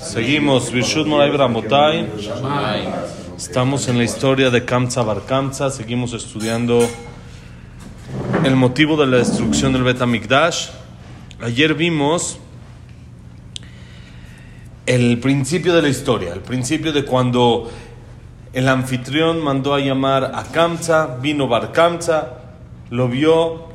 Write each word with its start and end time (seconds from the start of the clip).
Seguimos, 0.00 0.72
Birshut 0.72 1.06
Moray. 1.06 1.30
Estamos 3.36 3.88
en 3.88 3.98
la 3.98 4.04
historia 4.04 4.50
de 4.50 4.64
Kamsa 4.64 5.02
Bar 5.02 5.26
Kamsa. 5.26 5.70
Seguimos 5.70 6.12
estudiando 6.12 6.86
el 8.44 8.56
motivo 8.56 8.96
de 8.96 9.06
la 9.06 9.18
destrucción 9.18 9.72
del 9.72 9.82
Bet 9.82 10.00
Amikdash. 10.00 10.68
Ayer 11.42 11.74
vimos 11.74 12.38
el 14.86 15.18
principio 15.18 15.74
de 15.74 15.82
la 15.82 15.88
historia, 15.88 16.32
el 16.32 16.40
principio 16.40 16.92
de 16.92 17.04
cuando 17.04 17.70
el 18.52 18.68
anfitrión 18.68 19.42
mandó 19.42 19.74
a 19.74 19.80
llamar 19.80 20.32
a 20.34 20.44
Kamsa, 20.44 21.18
vino 21.20 21.48
Bar 21.48 21.72
Kamsa, 21.72 22.38
lo 22.90 23.08
vio, 23.08 23.66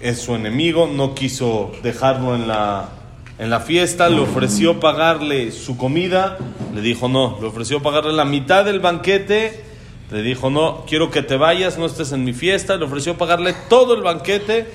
es 0.00 0.20
su 0.20 0.34
enemigo, 0.34 0.88
no 0.92 1.14
quiso 1.14 1.70
dejarlo 1.82 2.34
en 2.34 2.48
la, 2.48 2.97
en 3.38 3.50
la 3.50 3.60
fiesta, 3.60 4.08
le 4.08 4.20
ofreció 4.20 4.80
pagarle 4.80 5.52
su 5.52 5.76
comida, 5.76 6.38
le 6.74 6.80
dijo 6.80 7.08
no, 7.08 7.38
le 7.40 7.46
ofreció 7.46 7.80
pagarle 7.80 8.12
la 8.12 8.24
mitad 8.24 8.64
del 8.64 8.80
banquete, 8.80 9.64
le 10.10 10.22
dijo 10.22 10.50
no, 10.50 10.84
quiero 10.88 11.10
que 11.10 11.22
te 11.22 11.36
vayas, 11.36 11.78
no 11.78 11.86
estés 11.86 12.10
en 12.12 12.24
mi 12.24 12.32
fiesta, 12.32 12.76
le 12.76 12.84
ofreció 12.84 13.16
pagarle 13.16 13.54
todo 13.68 13.94
el 13.94 14.02
banquete 14.02 14.66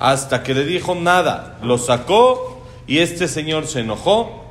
hasta 0.00 0.42
que 0.42 0.54
le 0.54 0.64
dijo 0.64 0.96
nada, 0.96 1.58
lo 1.62 1.78
sacó 1.78 2.64
y 2.86 2.98
este 2.98 3.28
señor 3.28 3.66
se 3.66 3.80
enojó. 3.80 4.44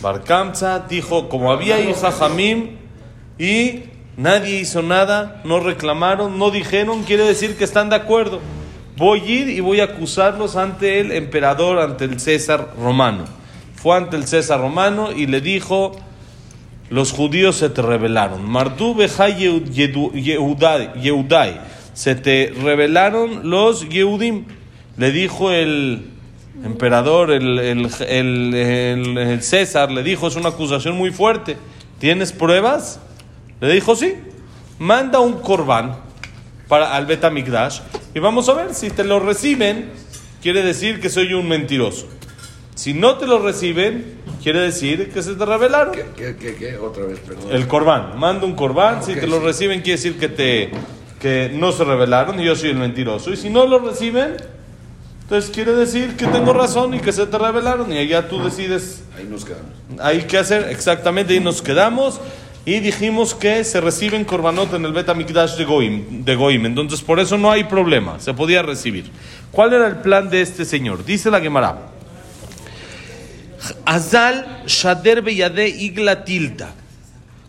Barkamza 0.00 0.80
dijo, 0.88 1.28
como 1.28 1.50
había 1.50 1.80
hija 1.80 2.12
Jamim 2.12 2.76
y 3.38 3.84
nadie 4.16 4.60
hizo 4.60 4.82
nada, 4.82 5.40
no 5.44 5.58
reclamaron, 5.58 6.38
no 6.38 6.50
dijeron, 6.50 7.02
quiere 7.02 7.24
decir 7.24 7.56
que 7.56 7.64
están 7.64 7.88
de 7.90 7.96
acuerdo 7.96 8.40
voy 8.98 9.20
a 9.20 9.24
ir 9.24 9.48
y 9.48 9.60
voy 9.60 9.80
a 9.80 9.84
acusarlos 9.84 10.56
ante 10.56 11.00
el 11.00 11.12
emperador, 11.12 11.78
ante 11.78 12.04
el 12.04 12.20
César 12.20 12.74
romano. 12.78 13.24
Fue 13.76 13.96
ante 13.96 14.16
el 14.16 14.26
César 14.26 14.60
romano 14.60 15.12
y 15.12 15.26
le 15.26 15.40
dijo, 15.40 15.92
los 16.90 17.12
judíos 17.12 17.56
se 17.56 17.70
te 17.70 17.80
rebelaron. 17.80 18.44
Mardú 18.50 18.96
Yehudai, 20.96 21.60
se 21.94 22.14
te 22.16 22.52
rebelaron 22.60 23.48
los 23.48 23.88
Yehudim. 23.88 24.44
Le 24.96 25.12
dijo 25.12 25.52
el 25.52 26.10
emperador, 26.64 27.30
el, 27.30 27.58
el, 27.60 29.42
César, 29.42 29.92
le 29.92 30.02
dijo, 30.02 30.26
es 30.26 30.34
una 30.34 30.48
acusación 30.48 30.96
muy 30.96 31.12
fuerte. 31.12 31.56
¿Tienes 32.00 32.32
pruebas? 32.32 32.98
Le 33.60 33.72
dijo, 33.72 33.94
sí. 33.94 34.14
Manda 34.80 35.20
un 35.20 35.34
corbán 35.34 36.07
para 36.68 36.94
al 36.94 37.06
Betamigdash 37.06 37.80
y 38.14 38.20
vamos 38.20 38.48
a 38.48 38.54
ver 38.54 38.74
si 38.74 38.90
te 38.90 39.04
lo 39.04 39.20
reciben, 39.20 39.90
quiere 40.42 40.62
decir 40.62 41.00
que 41.00 41.08
soy 41.08 41.34
un 41.34 41.48
mentiroso. 41.48 42.06
Si 42.74 42.94
no 42.94 43.16
te 43.16 43.26
lo 43.26 43.40
reciben, 43.40 44.18
quiere 44.40 44.60
decir 44.60 45.10
que 45.10 45.22
se 45.22 45.34
te 45.34 45.44
revelaron. 45.44 45.92
¿Qué, 45.92 46.36
qué, 46.38 46.54
qué, 46.54 46.76
Otra 46.76 47.06
vez, 47.06 47.18
perdón. 47.18 47.50
El 47.50 47.66
corbán. 47.66 48.16
Manda 48.18 48.46
un 48.46 48.54
corbán. 48.54 49.02
si 49.02 49.14
te 49.14 49.26
lo 49.26 49.40
reciben, 49.40 49.80
quiere 49.80 49.96
decir 49.96 50.16
que, 50.16 50.28
te, 50.28 50.70
que 51.20 51.50
no 51.52 51.72
se 51.72 51.82
revelaron 51.82 52.38
y 52.38 52.44
yo 52.44 52.54
soy 52.54 52.70
el 52.70 52.76
mentiroso. 52.76 53.32
Y 53.32 53.36
si 53.36 53.50
no 53.50 53.66
lo 53.66 53.80
reciben, 53.80 54.36
entonces 55.22 55.50
quiere 55.50 55.72
decir 55.72 56.16
que 56.16 56.26
tengo 56.28 56.52
razón 56.52 56.94
y 56.94 57.00
que 57.00 57.12
se 57.12 57.26
te 57.26 57.36
revelaron. 57.36 57.92
Y 57.92 57.98
allá 57.98 58.28
tú 58.28 58.42
decides. 58.42 59.02
Ahí 59.16 59.26
nos 59.28 59.44
quedamos. 59.44 59.72
Hay 59.98 60.22
que 60.22 60.38
hacer, 60.38 60.68
exactamente, 60.70 61.34
ahí 61.34 61.40
nos 61.40 61.60
quedamos. 61.60 62.20
Y 62.68 62.80
dijimos 62.80 63.34
que 63.34 63.64
se 63.64 63.80
reciben 63.80 64.26
korbanot 64.26 64.74
en 64.74 64.84
el 64.84 64.92
Bet 64.92 65.08
Amikdash 65.08 65.56
de 65.56 65.64
Goim, 65.64 66.22
de 66.22 66.34
Goim. 66.34 66.66
Entonces, 66.66 67.00
por 67.00 67.18
eso 67.18 67.38
no 67.38 67.50
hay 67.50 67.64
problema. 67.64 68.20
Se 68.20 68.34
podía 68.34 68.60
recibir. 68.60 69.06
¿Cuál 69.50 69.72
era 69.72 69.86
el 69.86 69.96
plan 70.02 70.28
de 70.28 70.42
este 70.42 70.66
señor? 70.66 71.02
Dice 71.02 71.30
la 71.30 71.40
Gemara. 71.40 71.78
Azal 73.86 74.64
Shader 74.66 75.22
Beyade 75.22 75.66
Igla 75.66 76.26
Tilta. 76.26 76.74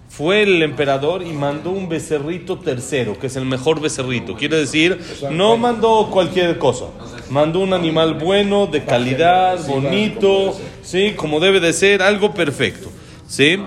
Fue 0.08 0.44
el 0.44 0.64
emperador 0.64 1.22
y 1.22 1.34
mandó 1.34 1.72
un 1.72 1.90
becerrito 1.90 2.58
tercero, 2.58 3.20
que 3.20 3.28
es 3.28 3.36
el 3.36 3.44
mejor 3.44 3.82
becerrito. 3.82 4.38
Quiere 4.38 4.56
decir, 4.56 5.02
no 5.32 5.58
mandó 5.58 6.10
cualquier 6.10 6.58
cosa. 6.58 6.86
Mandó 7.30 7.60
un 7.60 7.74
animal 7.74 8.14
bueno, 8.14 8.68
de 8.68 8.86
calidad, 8.86 9.68
bonito, 9.68 10.58
¿sí? 10.82 11.12
Como 11.18 11.42
debe 11.42 11.60
de 11.60 11.74
ser, 11.74 12.02
algo 12.02 12.34
perfecto. 12.34 12.90
¿Sí? 13.28 13.60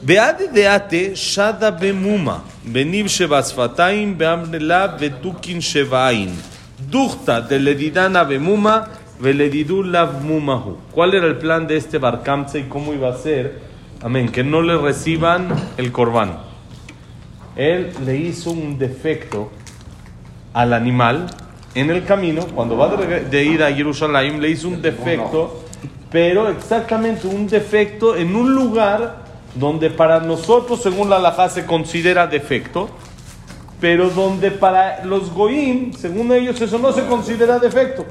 Beade 0.00 0.54
deate 0.54 1.16
shada 1.16 1.72
bemuma, 1.72 2.42
beniv 2.64 3.06
shebasfataim 3.06 4.16
beamnela 4.16 4.96
betukin 4.96 5.58
shevain. 5.60 6.30
Duchta 6.78 7.40
de 7.40 7.58
ledidana 7.58 8.24
bemuma, 8.24 8.88
veledidu 9.20 9.82
mumahu. 10.22 10.76
¿Cuál 10.92 11.14
era 11.14 11.26
el 11.26 11.36
plan 11.38 11.66
de 11.66 11.76
este 11.76 11.98
barcamse 11.98 12.60
y 12.60 12.62
cómo 12.68 12.94
iba 12.94 13.08
a 13.08 13.16
ser? 13.16 13.58
Amén, 14.00 14.28
que 14.28 14.44
no 14.44 14.62
le 14.62 14.76
reciban 14.76 15.48
el 15.76 15.90
corbán. 15.90 16.38
Él 17.56 17.92
le 18.06 18.16
hizo 18.18 18.52
un 18.52 18.78
defecto 18.78 19.50
al 20.54 20.74
animal 20.74 21.26
en 21.74 21.90
el 21.90 22.04
camino, 22.04 22.46
cuando 22.54 22.76
va 22.76 22.96
de 22.96 23.44
ir 23.44 23.64
a 23.64 23.72
Jerusalén, 23.72 24.40
le 24.40 24.50
hizo 24.50 24.68
un 24.68 24.80
defecto, 24.80 25.64
pero 26.08 26.48
exactamente 26.48 27.26
un 27.26 27.48
defecto 27.48 28.14
en 28.16 28.36
un 28.36 28.54
lugar 28.54 29.27
donde 29.54 29.90
para 29.90 30.20
nosotros, 30.20 30.82
según 30.82 31.10
la 31.10 31.16
halajá, 31.16 31.48
se 31.48 31.66
considera 31.66 32.26
defecto, 32.26 32.88
pero 33.80 34.10
donde 34.10 34.50
para 34.50 35.04
los 35.04 35.32
goim, 35.32 35.92
según 35.92 36.32
ellos, 36.32 36.60
eso 36.60 36.78
no 36.78 36.92
se 36.92 37.06
considera 37.06 37.58
defecto. 37.58 38.04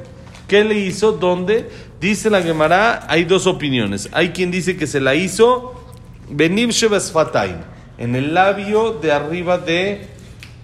¿Qué 0.48 0.64
le 0.64 0.76
hizo? 0.76 1.12
Donde 1.12 1.70
dice 2.00 2.30
la 2.30 2.42
Gemara, 2.42 3.06
hay 3.10 3.26
dos 3.26 3.48
opiniones. 3.48 4.10
Hay 4.14 4.30
quien 4.30 4.50
dice 4.50 4.78
que 4.78 4.88
se 4.88 5.02
la 5.02 5.14
hizo 5.14 5.74
Benim 6.30 6.72
Fataim, 6.72 7.58
en 7.98 8.16
el 8.16 8.34
labio 8.34 8.94
de 8.94 9.12
arriba 9.12 9.58
de 9.58 10.08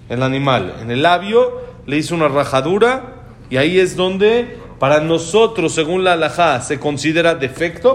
el 0.10 0.24
animal. 0.24 0.76
En 0.82 0.92
el 0.92 1.02
labio 1.02 1.62
le 1.86 1.98
hizo 1.98 2.16
una 2.16 2.28
rajadura 2.28 3.26
y 3.50 3.58
ahí 3.58 3.80
es 3.80 3.96
donde 3.96 4.58
para 4.80 5.00
nosotros, 5.00 5.74
según 5.74 6.04
la 6.04 6.14
halajá, 6.14 6.62
se 6.62 6.80
considera 6.80 7.36
defecto 7.36 7.94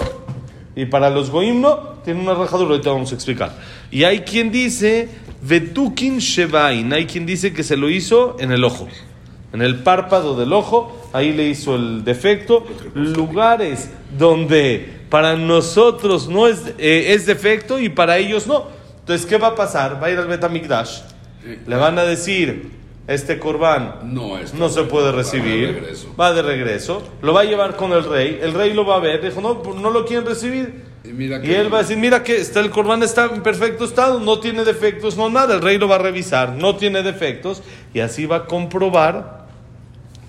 y 0.75 0.87
para 0.87 1.11
los 1.11 1.31
goim 1.31 1.61
no 1.61 1.98
tiene 2.09 2.23
una 2.23 2.33
rajadura, 2.33 2.71
ahorita 2.71 2.89
vamos 2.89 3.13
a 3.13 3.17
explicar. 3.17 3.53
Y 3.91 4.05
hay 4.05 4.21
quien 4.21 4.51
dice, 4.51 5.11
Vetukin 5.43 6.21
Shevain, 6.21 6.91
hay 6.91 7.05
quien 7.05 7.27
dice 7.27 7.53
que 7.53 7.63
se 7.63 7.77
lo 7.77 7.91
hizo 7.91 8.37
en 8.41 8.51
el 8.51 8.65
ojo, 8.65 8.89
en 9.53 9.61
el 9.61 9.81
párpado 9.81 10.35
del 10.35 10.55
ojo, 10.55 10.99
ahí 11.13 11.35
le 11.35 11.49
hizo 11.49 11.77
el 11.77 12.05
defecto. 12.05 12.65
Lugares 12.95 13.91
donde 14.17 15.01
para 15.11 15.37
nosotros 15.37 16.31
no 16.31 16.47
es, 16.47 16.73
eh, 16.79 17.13
es 17.13 17.27
defecto 17.27 17.79
y 17.79 17.91
para 17.91 18.17
ellos 18.17 18.47
no. 18.47 18.69
Entonces, 19.01 19.27
¿qué 19.27 19.37
va 19.37 19.49
a 19.49 19.55
pasar? 19.55 20.03
Va 20.03 20.07
a 20.07 20.11
ir 20.11 20.17
al 20.17 20.29
Betamikdash, 20.29 21.01
le 21.67 21.77
van 21.77 21.99
a 21.99 22.05
decir, 22.05 22.71
este 23.07 23.39
corbán 23.39 24.15
no, 24.15 24.39
no 24.55 24.69
se 24.71 24.83
puede 24.85 25.13
recibir, 25.13 25.95
va 26.19 26.33
de 26.33 26.41
regreso, 26.41 27.03
lo 27.21 27.35
va 27.35 27.43
a 27.43 27.45
llevar 27.45 27.77
con 27.77 27.93
el 27.93 28.05
rey, 28.05 28.39
el 28.41 28.55
rey 28.55 28.73
lo 28.73 28.87
va 28.87 28.97
a 28.97 29.01
ver, 29.01 29.23
dijo, 29.23 29.43
no, 29.43 29.63
no 29.75 29.91
lo 29.91 30.07
quieren 30.07 30.27
recibir, 30.27 30.88
y, 31.05 31.53
él 31.53 31.73
va 31.73 31.79
a 31.79 31.83
decir, 31.83 31.97
mira 31.97 32.23
que 32.23 32.37
está, 32.37 32.61
el 32.61 32.71
corbán 32.71 33.03
está 33.03 33.27
en 33.27 33.43
perfecto 33.43 33.85
estado, 33.85 34.21
no 34.21 34.41
tiene 34.41 34.65
defectos, 34.65 35.17
no 35.17 35.31
nada. 35.31 35.55
El 35.55 35.63
rey 35.63 35.79
lo 35.79 35.89
va 35.89 35.95
a 35.95 35.99
revisar, 35.99 36.55
no 36.55 36.77
tiene 36.77 37.03
defectos. 37.03 37.63
Y 37.95 38.01
así 38.01 38.27
va 38.27 38.37
a 38.37 38.45
comprobar 38.47 39.47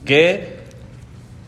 que, 0.05 0.59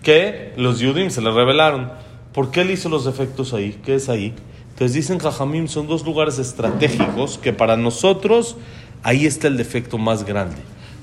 que 0.03 0.53
los 0.57 0.79
Yudim 0.79 1.09
se 1.09 1.21
le 1.21 1.31
revelaron. 1.31 1.91
¿Por 2.33 2.51
qué 2.51 2.61
él 2.61 2.71
hizo 2.71 2.89
los 2.89 3.05
defectos 3.05 3.53
ahí? 3.53 3.79
¿Qué 3.85 3.95
es 3.95 4.09
ahí? 4.09 4.33
Entonces 4.69 4.93
dicen 4.95 5.19
Jajamim 5.19 5.67
son 5.67 5.87
dos 5.87 6.03
lugares 6.05 6.39
estratégicos 6.39 7.37
que 7.37 7.53
para 7.53 7.77
nosotros 7.77 8.57
ahí 9.03 9.25
está 9.25 9.47
el 9.47 9.57
defecto 9.57 9.97
más 9.97 10.25
grande. 10.25 10.57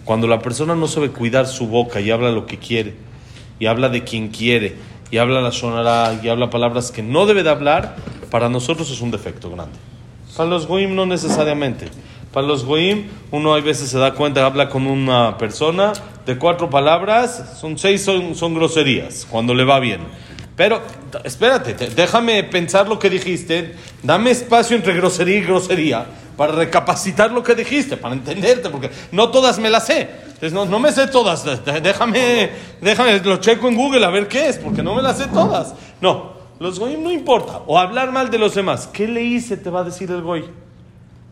Cuando 0.04 0.26
la 0.26 0.40
persona 0.40 0.74
no 0.74 0.88
sabe 0.88 1.10
cuidar 1.10 1.46
su 1.46 1.66
boca 1.66 2.00
y 2.00 2.10
habla 2.10 2.30
lo 2.30 2.46
que 2.46 2.58
quiere, 2.58 2.94
y 3.60 3.66
habla 3.66 3.88
de 3.88 4.04
quien 4.04 4.28
quiere, 4.28 4.76
y 5.10 5.18
habla 5.18 5.40
la 5.40 5.52
sonará 5.52 6.18
y 6.22 6.28
habla 6.28 6.50
palabras 6.50 6.90
que 6.90 7.02
no 7.02 7.26
debe 7.26 7.42
de 7.42 7.50
hablar, 7.50 7.96
para 8.30 8.48
nosotros 8.48 8.90
es 8.90 9.00
un 9.00 9.10
defecto 9.10 9.50
grande. 9.50 9.78
Para 10.36 10.48
los 10.48 10.66
goim 10.66 10.94
no 10.94 11.06
necesariamente. 11.06 11.88
Para 12.32 12.46
los 12.46 12.64
goim 12.64 13.06
uno 13.30 13.54
a 13.54 13.60
veces 13.60 13.88
se 13.88 13.98
da 13.98 14.14
cuenta, 14.14 14.44
habla 14.44 14.68
con 14.68 14.86
una 14.86 15.38
persona 15.38 15.92
de 16.26 16.36
cuatro 16.36 16.68
palabras, 16.68 17.58
son 17.60 17.78
seis 17.78 18.04
son, 18.04 18.34
son 18.34 18.54
groserías, 18.54 19.26
cuando 19.30 19.54
le 19.54 19.64
va 19.64 19.80
bien. 19.80 20.00
Pero 20.56 20.82
espérate, 21.24 21.74
déjame 21.90 22.42
pensar 22.44 22.88
lo 22.88 22.98
que 22.98 23.08
dijiste, 23.08 23.76
dame 24.02 24.32
espacio 24.32 24.76
entre 24.76 24.94
grosería 24.94 25.38
y 25.38 25.42
grosería 25.42 26.06
para 26.38 26.52
recapacitar 26.52 27.32
lo 27.32 27.42
que 27.42 27.56
dijiste, 27.56 27.96
para 27.96 28.14
entenderte, 28.14 28.70
porque 28.70 28.90
no 29.10 29.28
todas 29.28 29.58
me 29.58 29.68
las 29.68 29.86
sé. 29.86 30.08
Entonces, 30.22 30.52
no, 30.52 30.66
no 30.66 30.78
me 30.78 30.92
sé 30.92 31.08
todas, 31.08 31.44
déjame, 31.82 32.50
déjame, 32.80 33.18
lo 33.18 33.38
checo 33.38 33.66
en 33.66 33.74
Google 33.74 34.06
a 34.06 34.08
ver 34.08 34.28
qué 34.28 34.48
es, 34.48 34.56
porque 34.56 34.80
no 34.80 34.94
me 34.94 35.02
las 35.02 35.18
sé 35.18 35.26
todas. 35.26 35.74
No, 36.00 36.34
los 36.60 36.78
goyim 36.78 37.02
no 37.02 37.10
importa. 37.10 37.62
O 37.66 37.76
hablar 37.76 38.12
mal 38.12 38.30
de 38.30 38.38
los 38.38 38.54
demás. 38.54 38.86
¿Qué 38.86 39.08
le 39.08 39.20
hice? 39.20 39.56
Te 39.56 39.68
va 39.68 39.80
a 39.80 39.84
decir 39.84 40.12
el 40.12 40.22
goy. 40.22 40.44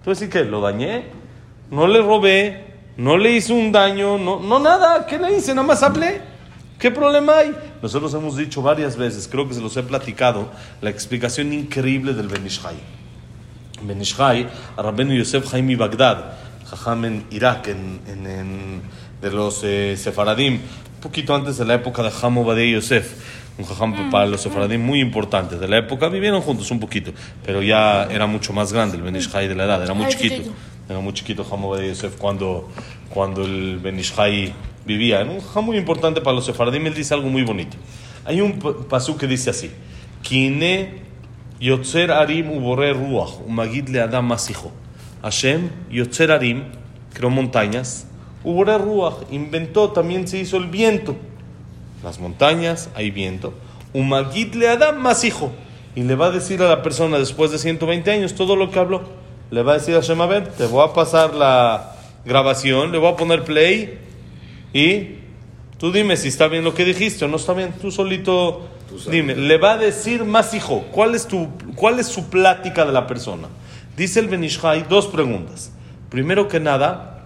Tú 0.03 0.11
decir 0.11 0.29
que 0.29 0.43
lo 0.43 0.61
dañé, 0.61 1.05
no 1.71 1.87
le 1.87 2.03
robé, 2.03 2.65
no 2.97 3.17
le 3.17 3.31
hice 3.31 3.53
un 3.53 3.71
daño, 3.71 4.19
no, 4.19 4.41
no 4.41 4.59
nada. 4.59 5.07
¿Qué 5.07 5.19
le 5.19 5.37
hice? 5.37 5.55
Nada 5.55 5.69
más 5.69 5.85
hablé. 5.85 6.21
¿Qué 6.81 6.91
problema 6.91 7.39
hay? 7.39 7.55
Nosotros 7.81 8.13
hemos 8.13 8.37
dicho 8.37 8.61
varias 8.61 8.97
veces, 8.97 9.29
creo 9.29 9.47
que 9.47 9.55
se 9.55 9.61
los 9.61 9.77
he 9.77 9.85
platicado, 9.85 10.51
la 10.81 10.91
explicación 10.91 11.53
increíble 11.53 12.13
del 12.13 12.27
Benishai. 12.27 12.96
Benishai, 13.83 14.47
a 14.77 14.83
Rabbeinu 14.83 15.15
Yosef 15.17 15.53
Haimi 15.55 15.77
Bagdad, 15.77 16.33
Jajam 16.71 17.05
en 17.05 17.25
Irak, 17.31 17.69
en, 17.69 18.01
en- 18.09 18.27
en- 18.27 18.83
de 19.23 19.31
los 19.31 19.61
eh, 19.65 19.97
Sefaradim, 19.97 20.55
un 20.55 21.01
poquito 21.01 21.35
antes 21.35 21.57
de 21.59 21.65
la 21.65 21.75
época 21.75 22.03
de 22.03 22.11
Hamo 22.23 22.45
Badei 22.45 22.73
Yosef, 22.73 23.15
un 23.59 23.65
Jajam 23.65 24.11
para 24.11 24.27
los 24.27 24.41
Sefaradim 24.43 24.81
muy 24.85 25.01
importante. 25.01 25.57
De 25.59 25.69
la 25.69 25.79
época 25.79 26.09
vivieron 26.09 26.41
juntos 26.43 26.71
un 26.71 26.81
poquito, 26.81 27.13
pero 27.45 27.63
ya 27.63 28.05
era 28.11 28.27
mucho 28.27 28.53
más 28.53 28.73
grande 28.73 28.97
el 28.97 29.03
Benishai 29.03 29.49
de 29.49 29.55
la 29.55 29.65
edad, 29.65 29.83
era 29.83 29.95
muy 29.95 30.07
chiquito. 30.09 30.51
Era 30.89 31.01
muy 31.01 31.13
chiquito 31.15 31.45
Hamo 31.51 31.71
Badei 31.71 31.89
Yosef 31.89 32.17
cuando, 32.17 32.69
cuando 33.11 33.43
el 33.45 33.79
Benishai 33.79 34.53
vivía. 34.85 35.21
Era 35.21 35.31
un 35.31 35.41
Jajam 35.41 35.65
muy 35.65 35.79
importante 35.79 36.21
para 36.21 36.35
los 36.37 36.45
Sefaradim, 36.45 36.87
él 36.87 36.95
dice 36.95 37.15
algo 37.15 37.29
muy 37.29 37.43
bonito. 37.43 37.77
Hay 38.25 38.41
un 38.41 38.59
pasú 38.89 39.17
que 39.17 39.27
dice 39.27 39.51
así: 39.51 39.71
Kine 40.23 41.01
Yotzer 41.61 42.11
Arim 42.13 42.51
ubore 42.51 42.93
ruach, 42.93 43.41
umagid 43.47 43.89
le 43.89 44.01
Adam 44.01 44.27
masijo. 44.27 44.71
Hashem, 45.23 45.71
Yotzer 45.91 46.31
Arim, 46.31 46.65
creó 47.15 47.31
montañas, 47.31 48.07
ubore 48.45 48.77
ruach, 48.79 49.15
inventó, 49.31 49.91
también 49.91 50.29
se 50.29 50.39
hizo 50.39 50.57
el 50.59 50.67
viento. 50.67 51.17
Las 52.05 52.21
montañas, 52.21 52.91
hay 52.95 53.11
viento. 53.11 53.55
Umagid 53.93 54.55
le 54.55 54.69
Adam 54.69 55.01
masijo. 55.01 55.51
Y 55.95 56.03
le 56.03 56.15
va 56.15 56.27
a 56.27 56.31
decir 56.31 56.61
a 56.63 56.69
la 56.69 56.83
persona 56.83 57.19
después 57.19 57.51
de 57.51 57.59
120 57.59 58.11
años 58.11 58.35
todo 58.35 58.55
lo 58.55 58.71
que 58.71 58.79
habló. 58.79 59.03
Le 59.51 59.63
va 59.63 59.73
a 59.73 59.75
decir 59.79 59.95
a 59.95 60.01
Hashem, 60.03 60.21
a 60.21 60.27
ver, 60.27 60.49
te 60.49 60.67
voy 60.67 60.87
a 60.87 60.93
pasar 60.93 61.35
la 61.35 61.97
grabación, 62.27 62.93
le 62.93 62.99
voy 62.99 63.13
a 63.13 63.17
poner 63.17 63.45
play 63.45 63.99
y 64.75 65.26
tú 65.79 65.93
dime 65.93 66.17
si 66.17 66.29
está 66.29 66.49
bien 66.49 66.65
lo 66.65 66.75
que 66.75 66.85
dijiste 66.85 67.25
o 67.25 67.29
no 67.29 67.37
está 67.37 67.53
bien. 67.53 67.73
Tú 67.81 67.91
solito 67.91 68.69
Tú 68.89 69.11
dime. 69.11 69.35
Le 69.35 69.59
va 69.59 69.73
a 69.73 69.79
decir 69.79 70.25
más 70.25 70.55
hijo. 70.55 70.85
¿Cuál 70.93 71.15
es, 71.15 71.27
tu, 71.27 71.49
¿Cuál 71.75 71.99
es 71.99 72.07
su 72.07 72.29
plática 72.29 72.85
de 72.85 72.93
la 72.93 73.07
persona? 73.07 73.49
Dice 73.97 74.21
el 74.21 74.29
Benishai 74.29 74.85
dos 74.89 75.07
preguntas. 75.07 75.73
Primero 76.11 76.47
que 76.47 76.61
nada, 76.61 77.25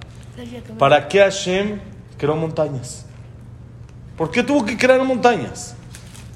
¿para 0.78 1.06
qué 1.08 1.18
Hashem 1.18 1.80
creó 2.16 2.36
montañas? 2.36 3.06
¿Por 4.16 4.30
qué 4.30 4.42
tuvo 4.42 4.64
que 4.64 4.76
crear 4.76 5.02
montañas? 5.04 5.76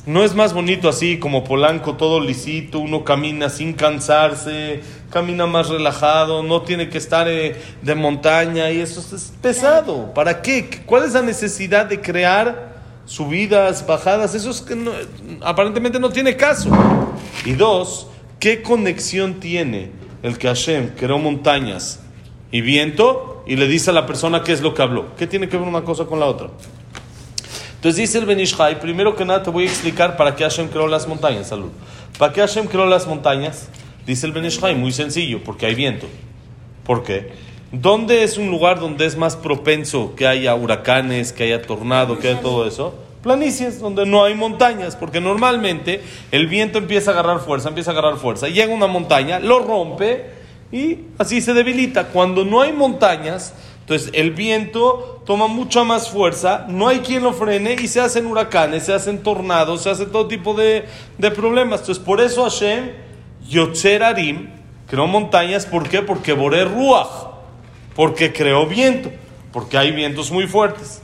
¿No 0.07 0.23
es 0.23 0.35
más 0.35 0.53
bonito 0.53 0.89
así 0.91 1.19
como 1.19 1.45
Polanco, 1.45 1.95
todo 1.95 2.21
lisito, 2.21 2.79
uno 2.79 3.05
camina 3.05 3.49
sin 3.49 3.73
cansarse, 3.73 4.81
camina 5.11 5.47
más 5.47 5.71
relajado, 5.71 6.43
no 6.43 6.61
tiene 6.61 6.91
que 6.91 6.99
estar 6.99 7.27
eh, 7.27 7.57
de 7.81 7.95
montaña 7.95 8.71
y 8.71 8.81
eso 8.81 9.01
es 9.17 9.33
pesado? 9.41 10.13
¿Para 10.13 10.43
qué? 10.43 10.69
¿Cuál 10.85 11.05
es 11.05 11.15
la 11.15 11.23
necesidad 11.23 11.87
de 11.87 12.03
crear 12.03 12.75
subidas, 13.07 13.87
bajadas? 13.87 14.35
Eso 14.35 14.51
es 14.51 14.61
que 14.61 14.77
no- 14.77 14.93
aparentemente 15.41 15.99
no 15.99 16.11
tiene 16.11 16.37
caso. 16.37 16.69
Y 17.47 17.53
dos, 17.55 18.07
¿qué 18.39 18.61
conexión 18.61 19.41
tiene 19.41 19.91
el 20.23 20.37
que 20.37 20.49
Hashem 20.49 20.91
creó 20.99 21.19
montañas 21.19 22.01
y 22.53 22.61
viento 22.61 23.43
y 23.47 23.57
le 23.57 23.67
dice 23.67 23.89
a 23.89 23.95
la 23.95 24.05
persona 24.07 24.43
qué 24.43 24.53
es 24.53 24.61
lo 24.61 24.75
que 24.75 24.83
habló? 24.83 25.17
¿Qué 25.17 25.27
tiene 25.27 25.49
que 25.49 25.57
ver 25.57 25.67
una 25.67 25.83
cosa 25.83 26.05
con 26.05 26.21
la 26.21 26.27
otra? 26.27 26.49
Entonces 27.85 28.01
dice 28.01 28.17
el 28.17 28.25
Benishai, 28.25 28.81
primero 28.81 29.15
que 29.15 29.27
nada 29.27 29.43
te 29.43 29.51
voy 29.51 29.65
a 29.65 29.67
explicar 29.67 30.17
para 30.17 30.35
qué 30.35 30.43
Hashem 30.43 30.69
creó 30.69 30.87
las 30.87 31.07
montañas, 31.07 31.49
salud. 31.49 31.69
¿Para 32.19 32.33
qué 32.33 32.41
Hashem 32.41 32.67
creó 32.67 32.87
las 32.87 33.07
montañas? 33.07 33.69
Dice 34.07 34.25
el 34.25 34.33
Benishai, 34.33 34.75
muy 34.75 34.91
sencillo, 34.91 35.45
porque 35.45 35.67
hay 35.67 35.75
viento. 35.75 36.07
¿Por 36.87 37.03
qué? 37.03 37.33
¿Dónde 37.73 38.23
es 38.23 38.39
un 38.39 38.51
lugar 38.51 38.81
donde 38.81 39.05
es 39.05 39.19
más 39.19 39.37
propenso 39.37 40.15
que 40.17 40.27
haya 40.27 40.55
huracanes, 40.55 41.35
que 41.35 41.45
haya 41.45 41.61
tornado, 41.61 42.19
que 42.19 42.29
haya 42.29 42.41
todo 42.41 42.67
eso? 42.67 42.95
Planicies, 43.23 43.81
donde 43.81 44.07
no 44.07 44.25
hay 44.25 44.35
montañas, 44.35 44.97
porque 44.97 45.21
normalmente 45.21 46.01
el 46.33 46.47
viento 46.47 46.79
empieza 46.79 47.11
a 47.11 47.13
agarrar 47.13 47.41
fuerza, 47.41 47.69
empieza 47.69 47.91
a 47.91 47.93
agarrar 47.93 48.17
fuerza, 48.17 48.49
llega 48.49 48.73
una 48.73 48.87
montaña, 48.87 49.41
lo 49.41 49.59
rompe 49.59 50.31
y 50.73 51.01
así 51.19 51.43
se 51.43 51.53
debilita. 51.53 52.07
Cuando 52.07 52.47
no 52.47 52.63
hay 52.63 52.73
montañas, 52.73 53.53
entonces 53.85 54.09
el 54.15 54.31
viento 54.31 55.23
toma 55.27 55.47
mucha 55.47 55.85
más 55.85 56.09
fuerza, 56.09 56.65
no 56.71 56.89
hay 56.89 57.01
quien 57.01 57.23
lo 57.23 57.35
frene 57.35 57.77
y 57.79 57.87
se 57.87 58.01
hacen 58.01 58.25
huracanes, 58.25 58.85
se 58.85 58.95
hacen 58.95 59.23
tornados, 59.23 59.83
se 59.83 59.91
hace 59.91 60.07
todo 60.07 60.27
tipo 60.27 60.55
de, 60.55 60.87
de 61.19 61.31
problemas. 61.31 61.81
Entonces 61.81 62.03
por 62.03 62.23
eso 62.23 62.45
Hashem, 62.45 62.93
Yotzer 63.47 64.03
Arim, 64.03 64.49
creó 64.89 65.07
montañas, 65.07 65.67
¿por 65.67 65.87
qué? 65.87 66.01
Porque 66.01 66.33
Boré 66.33 66.65
Ruach, 66.65 67.29
porque 67.95 68.33
creó 68.33 68.67
viento, 68.67 69.11
porque 69.53 69.77
hay 69.77 69.93
vientos 69.93 70.31
muy 70.31 70.47
fuertes. 70.47 71.03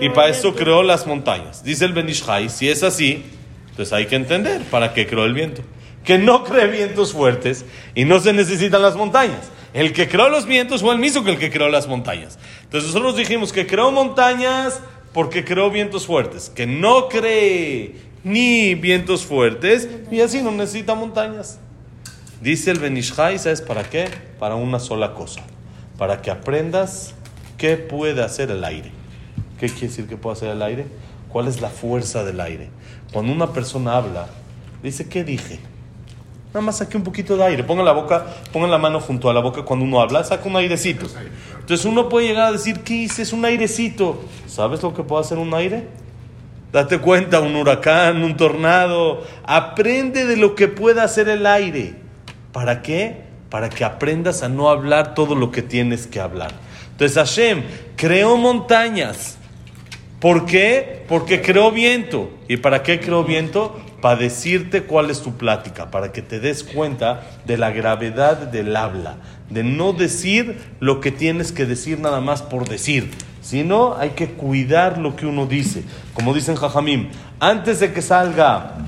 Y 0.00 0.08
para 0.08 0.28
eso 0.28 0.54
creó 0.54 0.82
las 0.82 1.06
montañas. 1.06 1.62
Dice 1.62 1.84
el 1.84 1.92
Benishai, 1.92 2.48
si 2.48 2.70
es 2.70 2.82
así, 2.82 3.22
entonces 3.68 3.92
hay 3.92 4.06
que 4.06 4.16
entender 4.16 4.62
para 4.70 4.94
qué 4.94 5.06
creó 5.06 5.26
el 5.26 5.34
viento. 5.34 5.60
Que 6.04 6.16
no 6.16 6.42
cree 6.42 6.68
vientos 6.68 7.12
fuertes 7.12 7.66
y 7.94 8.06
no 8.06 8.18
se 8.20 8.32
necesitan 8.32 8.80
las 8.80 8.96
montañas. 8.96 9.50
El 9.74 9.92
que 9.92 10.08
creó 10.08 10.28
los 10.28 10.46
vientos 10.46 10.82
fue 10.82 10.94
el 10.94 11.00
mismo 11.00 11.24
que 11.24 11.32
el 11.32 11.38
que 11.38 11.50
creó 11.50 11.68
las 11.68 11.88
montañas. 11.88 12.38
Entonces 12.62 12.90
nosotros 12.90 13.16
dijimos 13.16 13.52
que 13.52 13.66
creó 13.66 13.90
montañas 13.90 14.80
porque 15.12 15.44
creó 15.44 15.68
vientos 15.68 16.06
fuertes. 16.06 16.48
Que 16.48 16.64
no 16.64 17.08
cree 17.08 17.96
ni 18.22 18.76
vientos 18.76 19.26
fuertes 19.26 19.88
y 20.12 20.20
así 20.20 20.42
no 20.42 20.52
necesita 20.52 20.94
montañas. 20.94 21.58
Dice 22.40 22.70
el 22.70 22.78
Benishai, 22.78 23.36
¿sabes 23.40 23.62
para 23.62 23.82
qué? 23.82 24.08
Para 24.38 24.54
una 24.54 24.78
sola 24.78 25.12
cosa. 25.12 25.42
Para 25.98 26.22
que 26.22 26.30
aprendas 26.30 27.14
qué 27.58 27.76
puede 27.76 28.22
hacer 28.22 28.52
el 28.52 28.62
aire. 28.62 28.92
¿Qué 29.58 29.68
quiere 29.68 29.88
decir 29.88 30.06
que 30.06 30.16
puede 30.16 30.36
hacer 30.36 30.50
el 30.50 30.62
aire? 30.62 30.86
¿Cuál 31.30 31.48
es 31.48 31.60
la 31.60 31.68
fuerza 31.68 32.22
del 32.22 32.40
aire? 32.40 32.70
Cuando 33.12 33.32
una 33.32 33.52
persona 33.52 33.96
habla, 33.96 34.28
dice, 34.84 35.08
¿qué 35.08 35.24
dije? 35.24 35.58
Nada 36.54 36.66
más 36.66 36.78
saque 36.78 36.96
un 36.96 37.02
poquito 37.02 37.36
de 37.36 37.42
aire. 37.42 37.64
Ponga 37.64 37.82
la 37.82 37.90
boca, 37.90 38.26
ponga 38.52 38.68
la 38.68 38.78
mano 38.78 39.00
junto 39.00 39.28
a 39.28 39.34
la 39.34 39.40
boca 39.40 39.62
cuando 39.62 39.84
uno 39.84 40.00
habla, 40.00 40.22
saca 40.22 40.48
un 40.48 40.54
airecito. 40.54 41.06
Entonces 41.58 41.84
uno 41.84 42.08
puede 42.08 42.28
llegar 42.28 42.46
a 42.46 42.52
decir, 42.52 42.84
¿qué 42.84 42.94
hice? 42.94 43.22
Es 43.22 43.32
un 43.32 43.44
airecito. 43.44 44.22
¿Sabes 44.46 44.80
lo 44.80 44.94
que 44.94 45.02
puede 45.02 45.22
hacer 45.22 45.38
un 45.38 45.52
aire? 45.52 45.88
Date 46.70 47.00
cuenta, 47.00 47.40
un 47.40 47.56
huracán, 47.56 48.22
un 48.22 48.36
tornado. 48.36 49.24
Aprende 49.42 50.26
de 50.26 50.36
lo 50.36 50.54
que 50.54 50.68
puede 50.68 51.00
hacer 51.00 51.28
el 51.28 51.44
aire. 51.44 51.96
¿Para 52.52 52.82
qué? 52.82 53.24
Para 53.50 53.68
que 53.68 53.84
aprendas 53.84 54.44
a 54.44 54.48
no 54.48 54.70
hablar 54.70 55.14
todo 55.14 55.34
lo 55.34 55.50
que 55.50 55.62
tienes 55.62 56.06
que 56.06 56.20
hablar. 56.20 56.52
Entonces 56.92 57.16
Hashem 57.16 57.64
creó 57.96 58.36
montañas. 58.36 59.38
¿Por 60.20 60.46
qué? 60.46 61.04
Porque 61.08 61.42
creó 61.42 61.70
viento. 61.70 62.30
¿Y 62.48 62.56
para 62.56 62.82
qué 62.82 63.00
creó 63.00 63.24
viento? 63.24 63.78
Para 64.00 64.16
decirte 64.16 64.82
cuál 64.82 65.10
es 65.10 65.22
tu 65.22 65.36
plática, 65.36 65.90
para 65.90 66.12
que 66.12 66.22
te 66.22 66.40
des 66.40 66.62
cuenta 66.62 67.22
de 67.46 67.56
la 67.56 67.70
gravedad 67.70 68.36
del 68.36 68.76
habla, 68.76 69.16
de 69.50 69.64
no 69.64 69.92
decir 69.92 70.60
lo 70.80 71.00
que 71.00 71.10
tienes 71.10 71.52
que 71.52 71.66
decir 71.66 72.00
nada 72.00 72.20
más 72.20 72.42
por 72.42 72.68
decir, 72.68 73.10
sino 73.40 73.96
hay 73.96 74.10
que 74.10 74.28
cuidar 74.28 74.98
lo 74.98 75.16
que 75.16 75.26
uno 75.26 75.46
dice. 75.46 75.84
Como 76.12 76.34
dicen 76.34 76.56
Jajamim, 76.56 77.08
antes 77.40 77.80
de 77.80 77.92
que 77.92 78.02
salga 78.02 78.78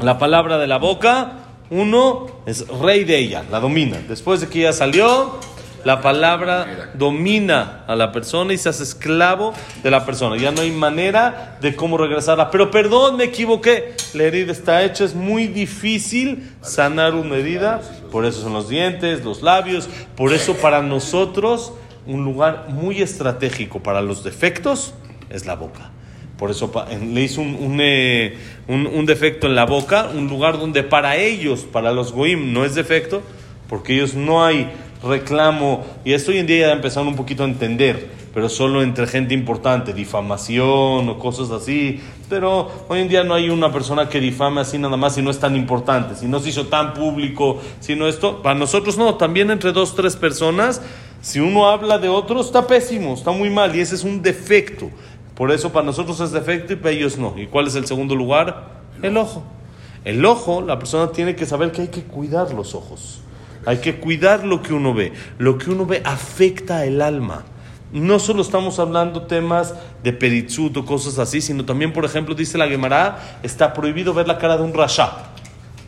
la 0.00 0.18
palabra 0.18 0.58
de 0.58 0.66
la 0.66 0.78
boca, 0.78 1.44
uno 1.70 2.26
es 2.46 2.66
rey 2.68 3.04
de 3.04 3.18
ella, 3.18 3.44
la 3.50 3.60
domina. 3.60 3.98
Después 4.08 4.40
de 4.40 4.48
que 4.48 4.60
ya 4.60 4.72
salió, 4.72 5.38
la 5.84 6.00
palabra 6.00 6.90
domina 6.94 7.84
a 7.86 7.94
la 7.94 8.10
persona 8.12 8.52
y 8.52 8.58
se 8.58 8.68
hace 8.68 8.82
esclavo 8.82 9.52
de 9.82 9.90
la 9.90 10.04
persona. 10.06 10.36
Ya 10.36 10.50
no 10.50 10.62
hay 10.62 10.70
manera 10.70 11.58
de 11.60 11.74
cómo 11.76 11.96
regresarla. 11.98 12.50
Pero 12.50 12.70
perdón, 12.70 13.16
me 13.16 13.24
equivoqué. 13.24 13.94
La 14.14 14.24
herida 14.24 14.52
está 14.52 14.82
hecha, 14.84 15.04
es 15.04 15.14
muy 15.14 15.46
difícil 15.46 16.50
sanar 16.62 17.14
una 17.14 17.36
herida. 17.36 17.80
Por 18.10 18.24
eso 18.24 18.40
son 18.42 18.52
los 18.54 18.68
dientes, 18.68 19.24
los 19.24 19.42
labios. 19.42 19.88
Por 20.16 20.32
eso 20.32 20.54
para 20.56 20.82
nosotros 20.82 21.72
un 22.06 22.24
lugar 22.24 22.66
muy 22.68 23.00
estratégico 23.02 23.82
para 23.82 24.02
los 24.02 24.24
defectos 24.24 24.94
es 25.30 25.46
la 25.46 25.54
boca. 25.54 25.90
Por 26.38 26.50
eso 26.50 26.70
le 27.12 27.22
hizo 27.22 27.40
un, 27.40 27.78
eh, 27.80 28.36
un- 28.68 28.86
un 28.88 29.06
defecto 29.06 29.46
en 29.46 29.54
la 29.54 29.64
boca, 29.66 30.08
un 30.12 30.28
lugar 30.28 30.58
donde 30.58 30.82
para 30.82 31.16
ellos, 31.16 31.60
para 31.60 31.92
los 31.92 32.12
goim, 32.12 32.52
no 32.52 32.64
es 32.64 32.74
defecto, 32.74 33.22
porque 33.68 33.94
ellos 33.94 34.14
no 34.14 34.44
hay 34.44 34.68
reclamo, 35.02 35.84
y 36.04 36.12
esto 36.12 36.30
hoy 36.30 36.38
en 36.38 36.46
día 36.46 36.68
ya 36.68 36.72
empezaron 36.72 37.08
un 37.08 37.16
poquito 37.16 37.42
a 37.42 37.46
entender, 37.46 38.10
pero 38.32 38.48
solo 38.48 38.82
entre 38.82 39.06
gente 39.06 39.34
importante, 39.34 39.92
difamación 39.92 41.08
o 41.08 41.18
cosas 41.18 41.50
así, 41.50 42.00
pero 42.28 42.70
hoy 42.88 43.00
en 43.00 43.08
día 43.08 43.24
no 43.24 43.34
hay 43.34 43.50
una 43.50 43.72
persona 43.72 44.08
que 44.08 44.20
difame 44.20 44.60
así 44.60 44.78
nada 44.78 44.96
más 44.96 45.14
si 45.14 45.22
no 45.22 45.30
es 45.30 45.38
tan 45.38 45.56
importante, 45.56 46.14
si 46.14 46.26
no 46.26 46.40
se 46.40 46.48
hizo 46.48 46.66
tan 46.66 46.94
público, 46.94 47.60
si 47.80 47.94
no 47.96 48.08
esto, 48.08 48.42
para 48.42 48.58
nosotros 48.58 48.96
no, 48.96 49.14
también 49.16 49.50
entre 49.50 49.72
dos, 49.72 49.94
tres 49.94 50.16
personas, 50.16 50.80
si 51.20 51.40
uno 51.40 51.68
habla 51.68 51.98
de 51.98 52.08
otro, 52.08 52.40
está 52.40 52.66
pésimo, 52.66 53.14
está 53.14 53.30
muy 53.30 53.50
mal, 53.50 53.74
y 53.74 53.80
ese 53.80 53.94
es 53.94 54.04
un 54.04 54.20
defecto. 54.20 54.90
Por 55.34 55.50
eso 55.50 55.72
para 55.72 55.86
nosotros 55.86 56.20
es 56.20 56.30
defecto 56.30 56.74
y 56.74 56.76
para 56.76 56.90
ellos 56.90 57.18
no. 57.18 57.34
¿Y 57.36 57.46
cuál 57.46 57.66
es 57.66 57.74
el 57.74 57.86
segundo 57.86 58.14
lugar? 58.14 58.82
El 59.02 59.16
ojo. 59.16 59.42
El 60.04 60.24
ojo, 60.24 60.60
la 60.60 60.78
persona 60.78 61.10
tiene 61.10 61.34
que 61.34 61.46
saber 61.46 61.72
que 61.72 61.82
hay 61.82 61.88
que 61.88 62.02
cuidar 62.02 62.52
los 62.52 62.74
ojos. 62.74 63.20
Hay 63.66 63.78
que 63.78 63.96
cuidar 63.96 64.44
lo 64.44 64.62
que 64.62 64.74
uno 64.74 64.94
ve. 64.94 65.12
Lo 65.38 65.58
que 65.58 65.70
uno 65.70 65.86
ve 65.86 66.02
afecta 66.04 66.84
el 66.84 67.00
alma. 67.02 67.44
no 67.92 68.18
solo 68.18 68.42
estamos 68.42 68.80
hablando 68.80 69.22
temas 69.22 69.74
de 70.02 70.12
peritzut 70.12 70.76
o 70.76 70.84
cosas 70.84 71.18
así, 71.18 71.40
sino 71.40 71.64
también, 71.64 71.92
por 71.92 72.04
ejemplo, 72.04 72.34
dice 72.34 72.58
la 72.58 72.66
Gemara, 72.66 73.38
está 73.42 73.72
prohibido 73.72 74.12
ver 74.12 74.26
la 74.26 74.38
cara 74.38 74.56
de 74.56 74.64
un 74.64 74.74
rasha. 74.74 75.12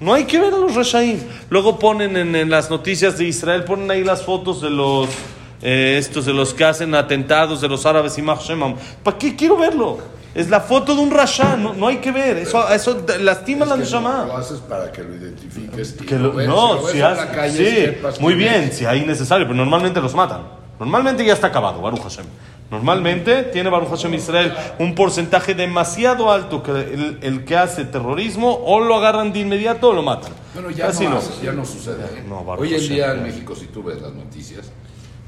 No 0.01 0.13
hay 0.13 0.25
que 0.25 0.39
ver 0.39 0.53
a 0.53 0.59
los 0.59 0.75
rashaim. 0.75 1.19
Luego 1.49 1.79
ponen 1.79 2.17
en, 2.17 2.37
en 2.37 2.51
las 2.51 2.71
noticias 2.71 3.17
de 3.19 3.25
Israel, 3.25 3.65
ponen 3.65 3.91
ahí 3.91 4.05
las 4.05 4.23
fotos 4.23 4.61
de 4.61 4.71
los 4.71 5.09
eh, 5.63 5.97
estos 5.99 6.27
de 6.27 6.33
los 6.33 6.53
que 6.55 6.65
hacen 6.65 6.95
atentados 6.95 7.61
de 7.61 7.69
los 7.69 7.87
árabes 7.87 8.17
y 8.19 8.23
Shemam. 8.23 8.75
¿Para 9.03 9.19
qué 9.19 9.35
quiero 9.37 9.57
verlo? 9.57 9.99
Es 10.35 10.51
la 10.51 10.61
foto 10.61 10.95
de 10.95 11.01
un 11.01 11.11
rasha, 11.11 11.57
no, 11.57 11.73
no 11.73 11.89
hay 11.89 11.97
que 11.97 12.13
ver. 12.13 12.37
Eso, 12.37 12.69
eso 12.69 13.03
lastima 13.21 13.65
Es 13.65 13.71
la 13.71 13.77
neshama. 13.79 14.25
Lo 14.27 14.37
haces 14.37 14.59
para 14.61 14.93
que 14.93 15.03
lo 15.03 15.15
identifiques. 15.15 15.95
Que 15.95 16.19
lo- 16.19 16.33
ves- 16.33 16.47
no, 16.47 16.75
lo 16.75 16.83
ves 16.83 16.93
si 16.93 16.99
en 17.01 17.17
la 17.17 17.31
calle, 17.33 17.57
sí, 17.71 17.77
sepas 17.87 18.21
muy 18.21 18.35
bien, 18.35 18.65
es. 18.65 18.77
si 18.77 18.85
hay 18.85 19.07
necesario, 19.07 19.47
pero 19.47 19.57
normalmente 19.57 19.99
los 20.01 20.15
matan. 20.15 20.43
Normalmente 20.79 21.25
ya 21.25 21.33
está 21.33 21.47
acabado, 21.47 21.81
Baruch 21.81 22.03
Hashem. 22.03 22.27
Normalmente 22.71 23.45
tiene 23.45 23.71
Baruch 23.71 23.89
Hashem 23.89 24.13
Israel 24.15 24.53
un 24.79 24.95
porcentaje 24.95 25.55
demasiado 25.55 26.31
alto 26.31 26.63
que 26.63 26.73
el, 26.73 27.19
el 27.23 27.45
que 27.45 27.57
hace 27.57 27.85
terrorismo 27.85 28.61
o 28.65 28.81
lo 28.81 28.97
agarran 28.97 29.33
de 29.33 29.39
inmediato 29.41 29.89
o 29.91 29.93
lo 29.95 30.03
matan. 30.03 30.33
Bueno, 30.53 30.71
ya 30.71 30.89
no, 30.89 31.21
ya 31.43 31.53
no 31.53 31.65
sucede. 31.65 32.05
¿eh? 32.05 32.25
No, 32.29 32.41
Hoy 32.41 32.75
en 32.75 32.89
día 32.89 33.13
en 33.13 33.23
México, 33.23 33.55
si 33.55 33.67
tú 33.69 33.83
ves 33.85 34.03
las 34.03 34.13
noticias, 34.13 34.67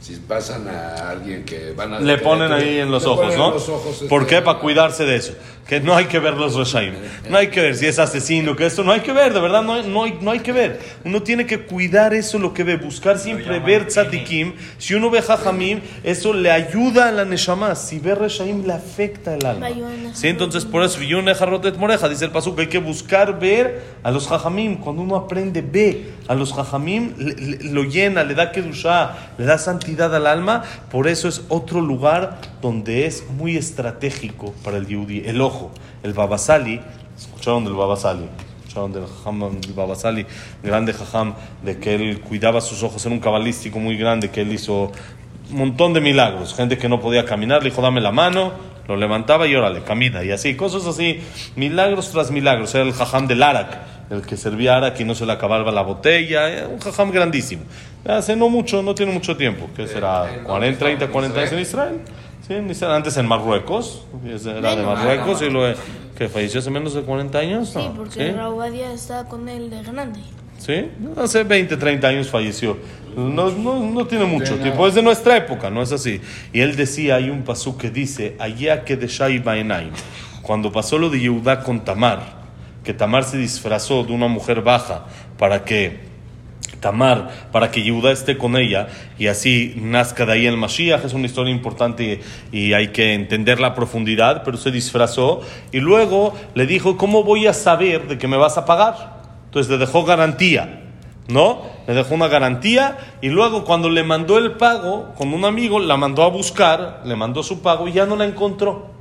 si 0.00 0.14
pasan 0.17 0.69
a 0.69 1.11
alguien 1.11 1.45
que 1.45 1.73
van 1.73 1.95
a... 1.95 2.00
Le 2.00 2.19
ponen 2.19 2.52
ahí 2.52 2.78
en 2.78 2.90
los 2.90 3.05
ojos, 3.05 3.37
¿no? 3.37 3.50
los 3.50 3.69
ojos, 3.69 4.05
¿Por 4.09 4.23
este, 4.23 4.37
qué? 4.37 4.43
Para 4.43 4.59
cuidarse 4.61 5.05
de 5.05 5.17
eso. 5.17 5.33
Que 5.67 5.81
no 5.81 5.95
hay 5.95 6.07
que 6.07 6.19
ver 6.19 6.33
los 6.33 6.55
Reshaim. 6.55 6.95
No 7.28 7.37
hay 7.37 7.49
que 7.49 7.61
ver 7.61 7.76
si 7.76 7.85
es 7.85 7.99
asesino, 7.99 8.57
que 8.57 8.64
esto 8.64 8.83
no 8.85 8.93
hay 8.93 9.00
que 9.00 9.12
ver, 9.12 9.35
de 9.35 9.40
verdad, 9.40 9.62
no 9.62 9.75
hay, 9.75 9.87
no 9.87 10.05
hay, 10.05 10.19
no 10.23 10.31
hay 10.31 10.38
que 10.40 10.50
ver. 10.52 10.81
Uno 11.05 11.23
tiene 11.23 11.45
que 11.45 11.61
cuidar 11.61 12.14
eso, 12.14 12.38
lo 12.38 12.55
que 12.55 12.64
ve, 12.64 12.76
buscar 12.76 13.19
siempre 13.19 13.59
ver 13.59 13.87
tzadikim. 13.87 14.55
Si 14.78 14.95
uno 14.95 15.11
ve 15.11 15.21
jajamim, 15.21 15.81
eso 16.05 16.33
le 16.33 16.50
ayuda 16.50 17.09
a 17.09 17.12
la 17.12 17.26
neshama. 17.26 17.75
Si 17.75 17.99
ve 17.99 18.14
Reshaim, 18.14 18.64
le 18.67 18.73
afecta 18.73 19.35
el 19.35 19.45
alma. 19.45 19.69
Sí, 20.14 20.28
entonces 20.28 20.64
por 20.64 20.83
eso, 20.85 21.00
Moreja, 21.76 22.09
dice 22.09 22.25
el 22.25 22.31
pasuk, 22.31 22.59
hay 22.61 22.69
que 22.69 22.78
buscar 22.78 23.38
ver 23.38 23.83
a 24.02 24.11
los 24.11 24.26
jajamim. 24.26 24.78
Cuando 24.78 25.02
uno 25.02 25.17
aprende, 25.17 25.61
ve 25.61 26.12
a 26.28 26.35
los 26.35 26.55
jajamim, 26.55 27.12
le- 27.19 27.35
le- 27.35 27.64
lo 27.73 27.83
llena, 27.85 28.25
le 28.25 28.35
da 28.35 28.52
kedusha, 28.52 29.33
le 29.37 29.45
da 29.45 29.59
santidad 29.59 29.88
al 30.00 30.26
alma. 30.26 30.62
Por 30.90 31.09
eso 31.09 31.28
es 31.28 31.42
otro 31.49 31.80
lugar 31.80 32.40
donde 32.61 33.07
es 33.07 33.28
muy 33.30 33.57
estratégico 33.57 34.52
para 34.64 34.76
el 34.76 34.87
yudí. 34.87 35.23
El 35.25 35.40
ojo, 35.40 35.71
el 36.02 36.12
babasali, 36.12 36.80
¿escucharon 37.16 37.64
del 37.64 37.75
babasali? 37.75 38.26
¿Escucharon 38.59 38.92
del 38.92 39.07
jajam 39.07 39.61
del 39.61 39.73
babasali? 39.73 40.26
Grande 40.62 40.92
jajam, 40.92 41.35
de 41.62 41.78
que 41.78 41.95
él 41.95 42.21
cuidaba 42.21 42.61
sus 42.61 42.83
ojos, 42.83 43.04
era 43.07 43.14
un 43.14 43.21
cabalístico 43.21 43.78
muy 43.78 43.97
grande, 43.97 44.30
que 44.30 44.42
él 44.42 44.52
hizo 44.52 44.92
un 45.50 45.59
montón 45.59 45.95
de 45.95 46.00
milagros. 46.00 46.54
Gente 46.54 46.76
que 46.76 46.88
no 46.88 47.00
podía 47.00 47.25
caminar, 47.25 47.62
le 47.62 47.71
dijo, 47.71 47.83
dame 47.83 48.00
la 48.00 48.12
mano, 48.12 48.52
lo 48.87 48.97
levantaba 48.97 49.47
y 49.47 49.54
órale, 49.54 49.83
camina. 49.83 50.25
Y 50.25 50.30
así, 50.30 50.54
cosas 50.54 50.87
así, 50.87 51.21
milagros 51.57 52.11
tras 52.11 52.30
milagros. 52.30 52.75
Era 52.75 52.85
el 52.85 52.92
jajam 52.92 53.26
del 53.26 53.42
Arak, 53.42 53.78
el 54.11 54.23
que 54.23 54.37
servía 54.37 54.76
Arak 54.76 54.99
y 55.00 55.04
no 55.04 55.14
se 55.14 55.26
le 55.26 55.33
acababa 55.33 55.71
la 55.73 55.83
botella. 55.83 56.66
Un 56.68 56.78
jajam 56.78 57.11
grandísimo. 57.11 57.62
Hace 58.08 58.34
no 58.34 58.48
mucho, 58.48 58.82
no 58.82 58.94
tiene 58.94 59.12
mucho 59.12 59.36
tiempo. 59.36 59.68
¿Qué 59.76 59.86
será? 59.86 60.42
40, 60.44 60.78
30, 60.78 61.08
40 61.08 61.38
años 61.38 61.52
en 61.52 61.58
Israel. 61.58 62.00
Sí, 62.46 62.54
en 62.54 62.70
Israel. 62.70 62.94
Antes 62.94 63.16
en 63.18 63.26
Marruecos. 63.26 64.06
Era 64.24 64.74
de 64.74 64.82
Marruecos 64.82 65.42
y 65.42 65.50
luego 65.50 65.78
que 66.16 66.28
falleció 66.28 66.60
hace 66.60 66.70
menos 66.70 66.94
de 66.94 67.02
40 67.02 67.38
años. 67.38 67.68
Sí, 67.68 67.90
porque 67.94 68.32
Raubadia 68.32 68.92
está 68.92 69.26
con 69.26 69.48
él 69.48 69.68
de 69.68 69.82
grande. 69.82 70.20
¿Sí? 70.58 70.90
Hace 71.16 71.44
20, 71.44 71.76
30 71.76 72.08
años 72.08 72.28
falleció. 72.28 72.78
No, 73.14 73.50
no, 73.50 73.78
no 73.78 74.06
tiene 74.06 74.24
mucho 74.24 74.56
tiempo, 74.56 74.86
es 74.86 74.94
de 74.94 75.02
nuestra 75.02 75.36
época, 75.36 75.70
no 75.70 75.82
es 75.82 75.92
así. 75.92 76.20
Y 76.52 76.60
él 76.60 76.76
decía, 76.76 77.16
hay 77.16 77.30
un 77.30 77.42
pasú 77.42 77.76
que 77.76 77.90
dice, 77.90 78.36
allá 78.38 78.84
que 78.84 78.96
de 78.96 79.08
cuando 80.42 80.72
pasó 80.72 80.98
lo 80.98 81.10
de 81.10 81.20
Yehudá 81.20 81.62
con 81.62 81.84
Tamar, 81.84 82.38
que 82.82 82.94
Tamar 82.94 83.24
se 83.24 83.36
disfrazó 83.36 84.02
de 84.02 84.12
una 84.12 84.28
mujer 84.28 84.62
baja 84.62 85.06
para 85.36 85.64
que 85.64 86.07
Tamar, 86.80 87.49
para 87.52 87.70
que 87.70 87.82
Yehuda 87.82 88.12
esté 88.12 88.38
con 88.38 88.56
ella 88.56 88.88
y 89.18 89.26
así 89.26 89.75
nazca 89.76 90.26
de 90.26 90.32
ahí 90.32 90.47
el 90.47 90.56
Mashiach. 90.56 91.04
Es 91.04 91.12
una 91.12 91.26
historia 91.26 91.52
importante 91.52 92.20
y, 92.52 92.73
hay 92.73 92.88
que 92.88 93.14
entender 93.14 93.61
la 93.61 93.75
profundidad, 93.75 94.42
pero 94.44 94.56
se 94.56 94.70
disfrazó 94.70 95.40
y 95.73 95.80
luego 95.80 96.35
le 96.54 96.66
dijo, 96.66 96.97
¿cómo 96.97 97.25
voy 97.25 97.47
a 97.47 97.52
saber 97.52 98.06
de 98.06 98.18
que 98.18 98.28
me 98.28 98.37
vas 98.37 98.58
a 98.58 98.64
pagar? 98.64 99.18
Entonces 99.47 99.70
le 99.70 99.78
dejó 99.78 100.04
garantía, 100.04 100.82
¿no? 101.28 101.62
Le 101.87 101.94
dejó 101.94 102.14
una 102.14 102.28
garantía 102.28 102.99
y 103.20 103.28
luego 103.28 103.64
cuando 103.64 103.88
le 103.88 104.04
mandó 104.04 104.38
el 104.38 104.52
pago 104.52 105.14
con 105.16 105.32
un 105.32 105.44
amigo, 105.44 105.80
la 105.80 105.97
mandó 105.97 106.23
a 106.23 106.28
buscar, 106.28 107.02
le 107.04 107.16
mandó 107.16 107.42
su 107.42 107.62
pago 107.62 107.88
y 107.88 107.92
ya 107.92 108.06
no 108.06 108.16
la 108.16 108.26
encontró. 108.26 108.99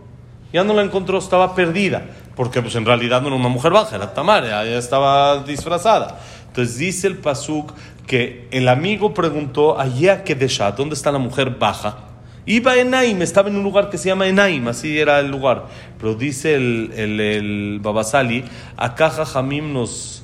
Ya 0.53 0.63
no 0.63 0.73
la 0.73 0.81
encontró, 0.81 1.17
estaba 1.17 1.53
perdida, 1.55 2.03
porque 2.35 2.61
pues 2.61 2.75
en 2.75 2.85
realidad 2.85 3.21
no 3.21 3.27
era 3.27 3.35
una 3.35 3.49
mujer 3.49 3.73
baja, 3.73 3.97
era 3.97 4.13
Tamar, 4.13 4.45
ya 4.45 4.63
estaba 4.63 5.43
disfrazada. 5.43 6.19
Entonces 6.57 6.79
dice 6.79 7.05
el 7.05 7.17
Pasuk 7.17 7.71
que 8.07 8.47
el 8.49 8.67
amigo 8.67 9.13
preguntó 9.13 9.79
allá 9.79 10.23
que 10.23 10.33
¿dónde 10.75 10.95
está 10.95 11.11
la 11.11 11.19
mujer 11.19 11.51
baja? 11.59 11.99
Iba 12.47 12.71
a 12.71 12.77
Enaim, 12.77 13.21
estaba 13.21 13.49
en 13.49 13.57
un 13.57 13.63
lugar 13.63 13.91
que 13.91 13.99
se 13.99 14.09
llama 14.09 14.25
Enaim, 14.25 14.67
así 14.67 14.97
era 14.97 15.19
el 15.19 15.29
lugar. 15.29 15.67
Pero 15.99 16.15
dice 16.15 16.55
el, 16.55 16.93
el, 16.95 17.19
el 17.19 17.79
Babasali, 17.79 18.43
acá 18.75 19.11
Jajamim 19.11 19.71
nos 19.71 20.23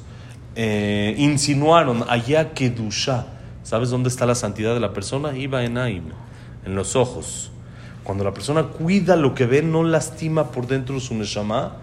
eh, 0.56 1.14
insinuaron 1.20 2.04
allá 2.10 2.56
que 2.56 2.72
Dusha. 2.72 3.28
¿Sabes 3.62 3.92
dónde 3.92 4.10
está 4.10 4.26
la 4.26 4.34
santidad 4.34 4.74
de 4.74 4.80
la 4.80 4.92
persona? 4.92 5.38
Iba 5.38 5.64
Enaim, 5.64 6.06
en 6.66 6.74
los 6.74 6.96
ojos. 6.96 7.52
Cuando 8.04 8.24
la 8.24 8.34
persona 8.34 8.64
cuida 8.64 9.16
lo 9.18 9.36
que 9.36 9.46
ve, 9.46 9.62
no 9.62 9.84
lastima 9.84 10.50
por 10.50 10.66
dentro 10.66 11.00
su 11.00 11.14
neshama 11.14 11.74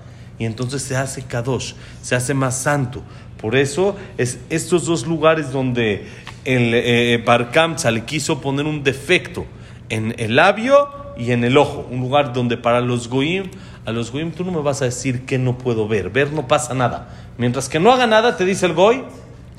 y 0.40 0.46
entonces 0.46 0.82
se 0.82 0.96
hace 0.96 1.22
kadosh, 1.22 1.74
se 2.00 2.16
hace 2.16 2.32
más 2.32 2.56
santo. 2.56 3.02
Por 3.38 3.54
eso 3.54 3.94
es 4.16 4.38
estos 4.48 4.86
dos 4.86 5.06
lugares 5.06 5.52
donde 5.52 6.06
el 6.46 6.72
eh, 6.74 7.22
Bar 7.24 7.50
le 7.92 8.04
quiso 8.06 8.40
poner 8.40 8.64
un 8.64 8.82
defecto 8.82 9.44
en 9.90 10.14
el 10.18 10.36
labio 10.36 10.88
y 11.18 11.32
en 11.32 11.44
el 11.44 11.58
ojo, 11.58 11.86
un 11.90 12.00
lugar 12.00 12.32
donde 12.32 12.56
para 12.56 12.80
los 12.80 13.08
goyim, 13.08 13.50
a 13.84 13.92
los 13.92 14.10
goyim 14.10 14.32
tú 14.32 14.42
no 14.42 14.50
me 14.50 14.62
vas 14.62 14.80
a 14.80 14.86
decir 14.86 15.26
que 15.26 15.38
no 15.38 15.58
puedo 15.58 15.86
ver, 15.86 16.08
ver 16.08 16.32
no 16.32 16.48
pasa 16.48 16.72
nada. 16.72 17.10
Mientras 17.36 17.68
que 17.68 17.78
no 17.78 17.92
haga 17.92 18.06
nada, 18.06 18.38
te 18.38 18.46
dice 18.46 18.64
el 18.64 18.72
goy, 18.72 19.04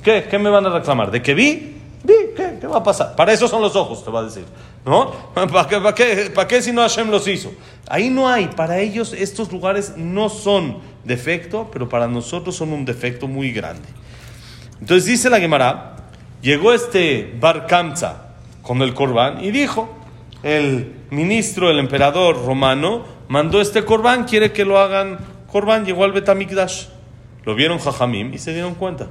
¿qué? 0.03 0.25
¿Qué 0.31 0.39
me 0.39 0.49
van 0.49 0.65
a 0.65 0.69
reclamar? 0.69 1.11
¿De 1.11 1.21
que 1.21 1.35
vi? 1.35 1.77
Vi, 2.03 2.13
¿qué? 2.61 2.67
¿Qué 2.67 2.67
va 2.67 2.77
a 2.77 2.83
pasar? 2.83 3.15
Para 3.15 3.33
eso 3.33 3.47
son 3.47 3.61
los 3.61 3.75
ojos, 3.75 4.03
te 4.05 4.11
va 4.11 4.19
a 4.19 4.23
decir. 4.23 4.45
¿No? 4.85 5.11
¿Para 5.33 5.67
qué, 5.67 5.77
para 5.77 5.95
qué, 5.95 6.31
para 6.33 6.47
qué 6.47 6.61
si 6.61 6.71
no 6.71 6.81
Hashem 6.81 7.09
los 7.09 7.27
hizo? 7.27 7.51
Ahí 7.87 8.09
no 8.09 8.29
hay. 8.29 8.47
Para 8.47 8.79
ellos 8.79 9.13
estos 9.13 9.51
lugares 9.51 9.95
no 9.97 10.29
son 10.29 10.77
defecto, 11.03 11.69
pero 11.71 11.89
para 11.89 12.07
nosotros 12.07 12.55
son 12.55 12.71
un 12.71 12.85
defecto 12.85 13.27
muy 13.27 13.51
grande. 13.51 13.87
Entonces 14.79 15.05
dice 15.05 15.29
la 15.29 15.39
Gemara, 15.39 15.97
llegó 16.41 16.73
este 16.73 17.35
Bar 17.39 17.67
Kamsa 17.67 18.35
con 18.61 18.81
el 18.81 18.93
Corbán 18.93 19.43
y 19.43 19.51
dijo, 19.51 19.89
el 20.43 20.95
ministro, 21.09 21.69
el 21.69 21.79
emperador 21.79 22.45
romano, 22.45 23.03
mandó 23.27 23.61
este 23.61 23.83
Corbán, 23.83 24.23
quiere 24.25 24.51
que 24.51 24.65
lo 24.65 24.79
hagan 24.79 25.19
Corbán, 25.51 25.85
llegó 25.85 26.03
al 26.03 26.13
Betamikdash. 26.13 26.85
Lo 27.43 27.55
vieron 27.55 27.79
Jajamim 27.79 28.33
y 28.33 28.37
se 28.37 28.53
dieron 28.53 28.75
cuenta. 28.75 29.07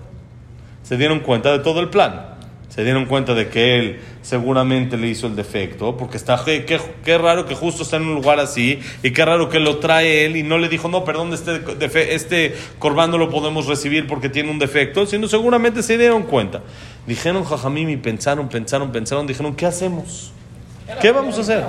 Se 0.82 0.96
dieron 0.96 1.20
cuenta 1.20 1.52
de 1.52 1.58
todo 1.58 1.80
el 1.80 1.90
plan. 1.90 2.39
Se 2.70 2.84
dieron 2.84 3.06
cuenta 3.06 3.34
de 3.34 3.48
que 3.48 3.76
él 3.78 4.00
seguramente 4.22 4.96
le 4.96 5.08
hizo 5.08 5.26
el 5.26 5.34
defecto, 5.34 5.96
porque 5.96 6.16
está, 6.16 6.40
qué, 6.44 6.64
qué- 6.64 6.80
qué 7.04 7.18
raro 7.18 7.44
que 7.44 7.54
justo 7.56 7.82
está 7.82 7.96
en 7.96 8.04
un 8.04 8.14
lugar 8.14 8.38
así, 8.38 8.78
y 9.02 9.10
qué 9.10 9.24
raro 9.24 9.48
que 9.48 9.58
lo 9.58 9.78
trae 9.78 10.24
él 10.24 10.36
y 10.36 10.44
no 10.44 10.56
le 10.56 10.68
dijo, 10.68 10.88
no, 10.88 11.04
perdón, 11.04 11.32
este, 11.34 12.14
este 12.14 12.54
corbán 12.78 13.10
no 13.10 13.18
lo 13.18 13.28
podemos 13.28 13.66
recibir 13.66 14.06
porque 14.06 14.28
tiene 14.28 14.50
un 14.52 14.60
defecto, 14.60 15.04
sino 15.04 15.26
seguramente 15.26 15.82
se 15.82 15.98
dieron 15.98 16.22
cuenta. 16.22 16.62
Dijeron 17.08 17.44
Jajamim 17.44 17.88
y 17.90 17.96
pensaron, 17.96 18.48
pensaron, 18.48 18.92
pensaron, 18.92 19.26
dijeron, 19.26 19.56
¿qué 19.56 19.66
hacemos? 19.66 20.32
¿Qué 21.02 21.10
vamos 21.10 21.36
a 21.38 21.40
hacer? 21.40 21.64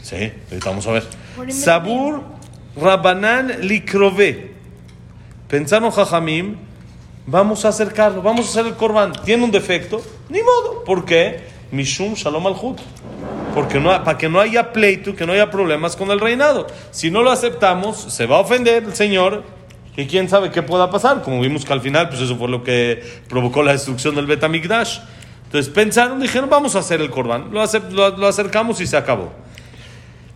Sí, 0.00 0.32
ahorita 0.50 0.70
vamos 0.70 0.86
a 0.86 0.92
ver. 0.92 1.04
Sabur 1.52 2.22
Rabanan 2.74 3.52
Likrove. 3.68 4.50
Pensaron 5.48 5.90
Jajamim, 5.90 6.56
vamos 7.26 7.64
a 7.64 7.68
acercarlo, 7.68 8.22
vamos 8.22 8.46
a 8.46 8.48
hacer 8.50 8.66
el 8.66 8.74
corbán. 8.76 9.12
Tiene 9.24 9.44
un 9.44 9.50
defecto, 9.50 10.00
ni 10.28 10.40
modo. 10.42 10.84
¿Por 10.84 11.04
qué? 11.04 11.40
Mishum 11.70 12.14
Shalom 12.14 12.46
al 12.46 12.54
Porque 13.54 13.80
no, 13.80 13.88
para 14.04 14.18
que 14.18 14.28
no 14.28 14.40
haya 14.40 14.72
pleito, 14.72 15.14
que 15.14 15.26
no 15.26 15.32
haya 15.32 15.50
problemas 15.50 15.96
con 15.96 16.10
el 16.10 16.20
reinado. 16.20 16.66
Si 16.90 17.10
no 17.10 17.22
lo 17.22 17.30
aceptamos, 17.30 17.96
se 17.96 18.26
va 18.26 18.36
a 18.36 18.40
ofender 18.40 18.84
el 18.84 18.94
Señor. 18.94 19.42
Y 19.94 20.06
quién 20.06 20.28
sabe 20.28 20.50
qué 20.50 20.62
pueda 20.62 20.90
pasar. 20.90 21.22
Como 21.22 21.40
vimos 21.40 21.64
que 21.66 21.72
al 21.72 21.82
final, 21.82 22.08
pues 22.08 22.20
eso 22.22 22.36
fue 22.36 22.48
lo 22.48 22.62
que 22.64 23.02
provocó 23.28 23.62
la 23.62 23.72
destrucción 23.72 24.14
del 24.14 24.26
Betamigdash. 24.26 25.00
Entonces 25.44 25.70
pensaron, 25.72 26.18
dijeron, 26.18 26.48
vamos 26.48 26.76
a 26.76 26.78
hacer 26.78 27.02
el 27.02 27.10
acep- 27.60 27.90
lo- 27.90 28.16
lo 28.16 28.26
acercamos 28.26 28.80
y 28.80 28.86
se 28.86 28.96
acabó. 28.96 29.32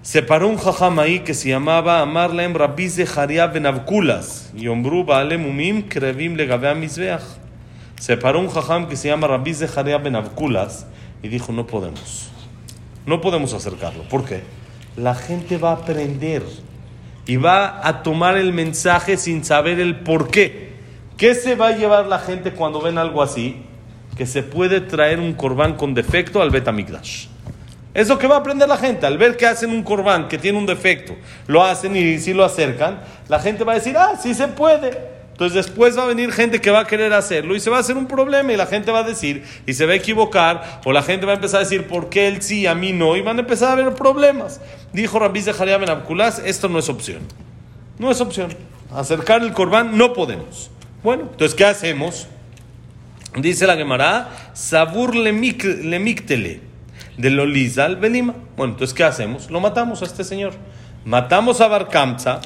Se 0.07 0.23
paró 0.23 0.47
un 0.47 0.57
jajam 0.57 1.01
ahí 1.01 1.19
que 1.19 1.35
se 1.35 1.49
llamaba 1.49 2.01
Amarlem 2.01 2.55
Rabbi 2.55 2.89
Zeharia 2.89 3.49
Ben 3.49 3.67
Avkulas. 3.67 4.53
Y 4.57 4.69
ombru 4.69 5.03
Baale 5.03 5.37
Mumim 5.37 5.89
Krevim 5.89 6.37
Legabe 6.37 6.73
Mizbeach. 6.77 7.25
Se 7.99 8.17
paró 8.17 8.39
un 8.39 8.49
jajam 8.49 8.87
que 8.87 8.95
se 8.95 9.09
llama 9.09 9.27
Rabbi 9.27 9.53
Zeharia 9.53 9.99
Ben 9.99 10.15
Avkulas 10.15 10.87
y 11.25 11.29
dijo: 11.29 11.53
No 11.53 11.67
podemos. 11.67 12.31
No 13.05 13.21
podemos 13.21 13.53
acercarlo. 13.53 14.05
¿Por 14.05 14.25
qué? 14.25 14.45
La 14.97 15.17
gente 15.17 15.59
va 15.59 15.71
a 15.71 15.79
aprender 15.79 16.45
y 17.27 17.35
va 17.35 17.85
a 17.85 18.05
tomar 18.05 18.37
el 18.37 18.53
mensaje 18.53 19.17
sin 19.17 19.45
saber 19.45 19.81
el 19.81 19.97
por 19.97 20.29
qué. 20.29 20.71
¿Qué 21.17 21.35
se 21.35 21.57
va 21.57 21.67
a 21.67 21.77
llevar 21.77 22.07
la 22.07 22.21
gente 22.21 22.53
cuando 22.53 22.81
ven 22.81 22.99
algo 22.99 23.25
así? 23.25 23.57
Que 24.17 24.27
se 24.27 24.45
puede 24.45 24.81
traer 24.81 25.19
un 25.19 25.33
corbán 25.33 25.75
con 25.75 25.95
defecto 25.95 26.41
al 26.41 26.51
Betamigdash. 26.51 27.27
Es 27.97 28.09
lo 28.09 28.19
que 28.19 28.27
va 28.27 28.35
a 28.35 28.39
aprender 28.41 28.69
la 28.69 28.77
gente. 28.77 29.07
Al 29.07 29.17
ver 29.17 29.39
que 29.39 29.47
hacen 29.47 29.71
un 29.71 29.83
corbán 29.83 30.29
que 30.29 30.37
tiene 30.37 30.59
un 30.59 30.67
defecto, 30.67 31.17
lo 31.47 31.65
hacen 31.65 31.97
y 31.97 32.19
si 32.19 32.35
lo 32.35 32.45
acercan, 32.45 33.01
la 33.27 33.41
gente 33.41 33.65
va 33.65 33.73
a 33.73 33.77
decir, 33.77 33.97
ah, 33.97 34.19
sí 34.23 34.35
se 34.35 34.49
puede. 34.49 34.91
Entonces 35.33 35.55
después 35.65 35.97
va 35.97 36.03
a 36.03 36.07
venir 36.07 36.31
gente 36.31 36.61
que 36.61 36.71
va 36.71 36.81
a 36.81 36.87
querer 36.87 37.15
hacerlo 37.15 37.57
y 37.57 37.61
se 37.61 37.71
va 37.71 37.79
a 37.79 37.81
hacer 37.81 37.97
un 37.97 38.07
problema 38.07 38.53
y 38.53 38.57
la 38.59 38.67
gente 38.67 38.93
va 38.93 38.99
a 38.99 39.03
decir 39.03 39.45
y 39.65 39.73
se 39.73 39.87
va 39.87 39.95
a 39.95 39.97
equivocar 39.97 40.83
o 40.85 40.93
la 40.93 41.03
gente 41.03 41.25
va 41.25 41.33
a 41.33 41.37
empezar 41.37 41.61
a 41.61 41.65
decir 41.65 41.87
por 41.87 42.11
qué 42.11 42.29
él 42.29 42.43
sí, 42.43 42.67
a 42.67 42.75
mí 42.75 42.93
no 42.93 43.17
y 43.17 43.23
van 43.23 43.39
a 43.39 43.41
empezar 43.41 43.71
a 43.71 43.73
haber 43.73 43.95
problemas. 43.95 44.61
Dijo 44.93 45.19
Rabbi 45.19 45.41
Zeharia 45.41 45.79
Ben 45.79 45.89
Abkulas, 45.89 46.43
esto 46.45 46.69
no 46.69 46.79
es 46.79 46.91
opción. 46.91 47.21
No 47.99 48.11
es 48.11 48.21
opción. 48.21 48.55
Acercar 48.95 49.41
el 49.41 49.55
corbán 49.55 49.97
no 49.97 50.13
podemos. 50.13 50.71
Bueno, 51.03 51.29
entonces 51.31 51.55
¿qué 51.55 51.65
hacemos? 51.65 52.29
Dice 53.37 53.67
la 53.67 53.77
Gemara, 53.77 54.51
sabur 54.53 55.17
lemiktele 55.17 56.66
de 57.17 57.31
Lolizal 57.31 57.97
Belima. 57.97 58.35
Bueno, 58.57 58.75
entonces 58.75 58.95
¿qué 58.95 59.05
hacemos? 59.05 59.51
Lo 59.51 59.61
matamos 59.61 60.03
a 60.03 60.05
este 60.05 60.25
señor. 60.25 60.53
Matamos 61.05 61.61
a 61.61 61.69
Barkamza 61.69 62.41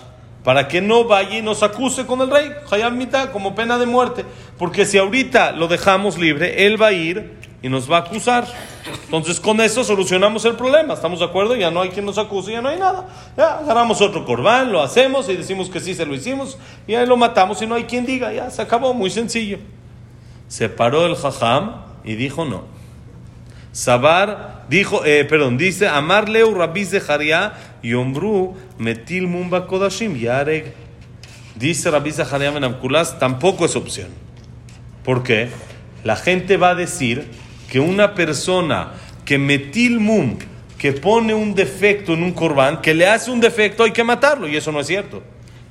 para 0.44 0.68
que 0.68 0.80
no 0.80 1.04
vaya 1.04 1.38
y 1.38 1.42
nos 1.42 1.62
acuse 1.62 2.06
con 2.06 2.20
el 2.20 2.30
rey, 2.30 2.50
Hayab 2.70 2.92
Mita, 2.92 3.30
como 3.32 3.54
pena 3.54 3.78
de 3.78 3.86
muerte. 3.86 4.24
Porque 4.58 4.86
si 4.86 4.98
ahorita 4.98 5.52
lo 5.52 5.68
dejamos 5.68 6.18
libre, 6.18 6.66
él 6.66 6.80
va 6.80 6.88
a 6.88 6.92
ir 6.92 7.38
y 7.62 7.68
nos 7.68 7.90
va 7.90 7.98
a 7.98 8.00
acusar. 8.00 8.46
Entonces 9.04 9.38
con 9.38 9.60
eso 9.60 9.84
solucionamos 9.84 10.44
el 10.44 10.54
problema, 10.54 10.94
¿estamos 10.94 11.18
de 11.18 11.26
acuerdo? 11.26 11.56
Ya 11.56 11.70
no 11.70 11.82
hay 11.82 11.90
quien 11.90 12.06
nos 12.06 12.16
acuse, 12.16 12.52
ya 12.52 12.62
no 12.62 12.68
hay 12.68 12.78
nada. 12.78 13.08
Ya 13.36 13.58
agarramos 13.58 14.00
otro 14.00 14.24
corbán, 14.24 14.72
lo 14.72 14.82
hacemos 14.82 15.28
y 15.28 15.36
decimos 15.36 15.68
que 15.68 15.80
sí 15.80 15.94
se 15.94 16.06
lo 16.06 16.14
hicimos 16.14 16.58
y 16.86 16.94
ahí 16.94 17.06
lo 17.06 17.16
matamos 17.16 17.60
y 17.60 17.66
no 17.66 17.74
hay 17.74 17.84
quien 17.84 18.06
diga, 18.06 18.32
ya 18.32 18.50
se 18.50 18.62
acabó, 18.62 18.94
muy 18.94 19.10
sencillo. 19.10 19.58
Se 20.48 20.68
paró 20.68 21.06
el 21.06 21.16
jajam 21.16 21.82
y 22.02 22.14
dijo 22.14 22.44
no. 22.44 22.64
Sabar 23.72 24.59
dijo, 24.70 25.04
eh, 25.04 25.24
perdón, 25.24 25.58
dice, 25.58 25.88
Amarleu 25.88 26.54
Rabbi 26.54 26.84
Zeharia 26.84 27.52
Yombru 27.82 28.54
Metil 28.78 29.26
Mumba 29.26 29.66
Kodashim 29.66 30.16
Yareg. 30.16 30.72
Dice 31.56 31.90
Rabbi 31.90 32.12
Zeharia 32.12 32.52
Menamkulas, 32.52 33.18
tampoco 33.18 33.66
es 33.66 33.76
opción. 33.76 34.08
¿Por 35.04 35.22
qué? 35.22 35.48
La 36.04 36.16
gente 36.16 36.56
va 36.56 36.70
a 36.70 36.74
decir 36.74 37.26
que 37.68 37.80
una 37.80 38.14
persona 38.14 38.92
que 39.24 39.38
Metil 39.38 40.00
Mum, 40.00 40.38
que 40.78 40.92
pone 40.92 41.34
un 41.34 41.54
defecto 41.54 42.14
en 42.14 42.22
un 42.22 42.32
corbán, 42.32 42.80
que 42.80 42.94
le 42.94 43.06
hace 43.06 43.30
un 43.30 43.40
defecto, 43.40 43.82
hay 43.82 43.90
que 43.90 44.04
matarlo, 44.04 44.48
y 44.48 44.56
eso 44.56 44.72
no 44.72 44.80
es 44.80 44.86
cierto. 44.86 45.22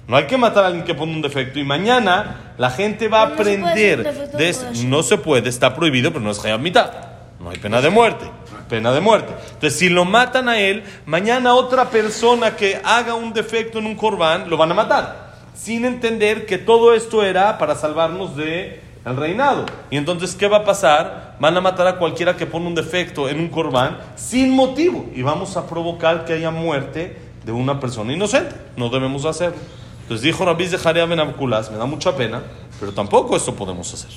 No 0.08 0.18
hay 0.18 0.26
que 0.26 0.38
matar 0.38 0.64
a 0.64 0.68
alguien 0.68 0.86
que 0.86 0.96
pone 0.96 1.14
un 1.14 1.22
defecto. 1.22 1.60
Y 1.60 1.64
mañana 1.64 2.54
la 2.58 2.72
gente 2.72 3.08
va 3.08 3.22
a 3.22 3.36
Pero 3.36 3.44
no 3.44 3.46
se 3.46 3.58
puede 3.58 3.72
aprender 3.72 4.32
de. 4.32 4.86
No 4.86 5.04
se 5.04 5.18
puede, 5.18 5.50
está 5.50 5.74
prohibido, 5.76 6.12
pero 6.12 6.26
no 6.26 6.32
es 6.32 6.60
mitad. 6.60 6.92
No 7.40 7.52
hay 7.52 7.58
pena 7.58 7.80
de 7.80 7.90
muerte. 7.90 8.26
Pena 8.70 8.92
de 8.92 9.02
muerte. 9.02 9.34
Entonces, 9.54 9.78
si 9.78 9.90
lo 9.90 10.06
matan 10.06 10.48
a 10.48 10.60
él, 10.60 10.84
mañana 11.06 11.56
otra 11.56 11.90
persona 11.90 12.56
que 12.56 12.80
haga 12.84 13.16
un 13.16 13.34
defecto 13.34 13.80
en 13.80 13.88
un 13.88 13.96
corbán 13.96 14.50
lo 14.50 14.58
van 14.58 14.72
a 14.72 14.76
matar. 14.76 15.34
Sin 15.56 15.84
entender 15.84 16.46
que 16.46 16.58
todo 16.58 16.94
esto 16.94 17.24
era 17.24 17.58
para 17.58 17.76
salvarnos 17.76 18.36
de 18.38 18.82
el 19.06 19.16
reinado. 19.18 19.66
Y 19.90 19.98
entonces, 19.98 20.36
¿qué 20.36 20.48
va 20.48 20.58
a 20.58 20.66
pasar? 20.66 21.36
Van 21.40 21.58
a 21.58 21.62
matar 21.62 21.88
a 21.88 21.98
cualquiera 21.98 22.38
que 22.38 22.46
pone 22.46 22.68
un 22.68 22.76
defecto 22.76 23.28
en 23.28 23.40
un 23.40 23.50
corbán 23.50 23.98
sin 24.16 24.52
motivo. 24.52 25.10
Y 25.16 25.22
vamos 25.22 25.58
a 25.58 25.68
provocar 25.68 26.26
que 26.26 26.34
haya 26.34 26.52
muerte 26.52 27.18
de 27.44 27.52
una 27.52 27.80
persona 27.80 28.14
inocente. 28.14 28.56
No 28.76 28.90
debemos 28.90 29.26
hacerlo. 29.26 29.58
Entonces 30.04 30.24
dijo 30.24 30.44
Rabbi 30.44 30.68
Zeharia 30.68 31.06
Ben 31.06 31.20
Abkulas, 31.20 31.72
me 31.72 31.78
da 31.78 31.86
mucha 31.86 32.16
pena, 32.16 32.42
pero 32.80 32.92
tampoco 32.92 33.36
esto 33.36 33.54
podemos 33.54 33.94
hacer. 33.94 34.10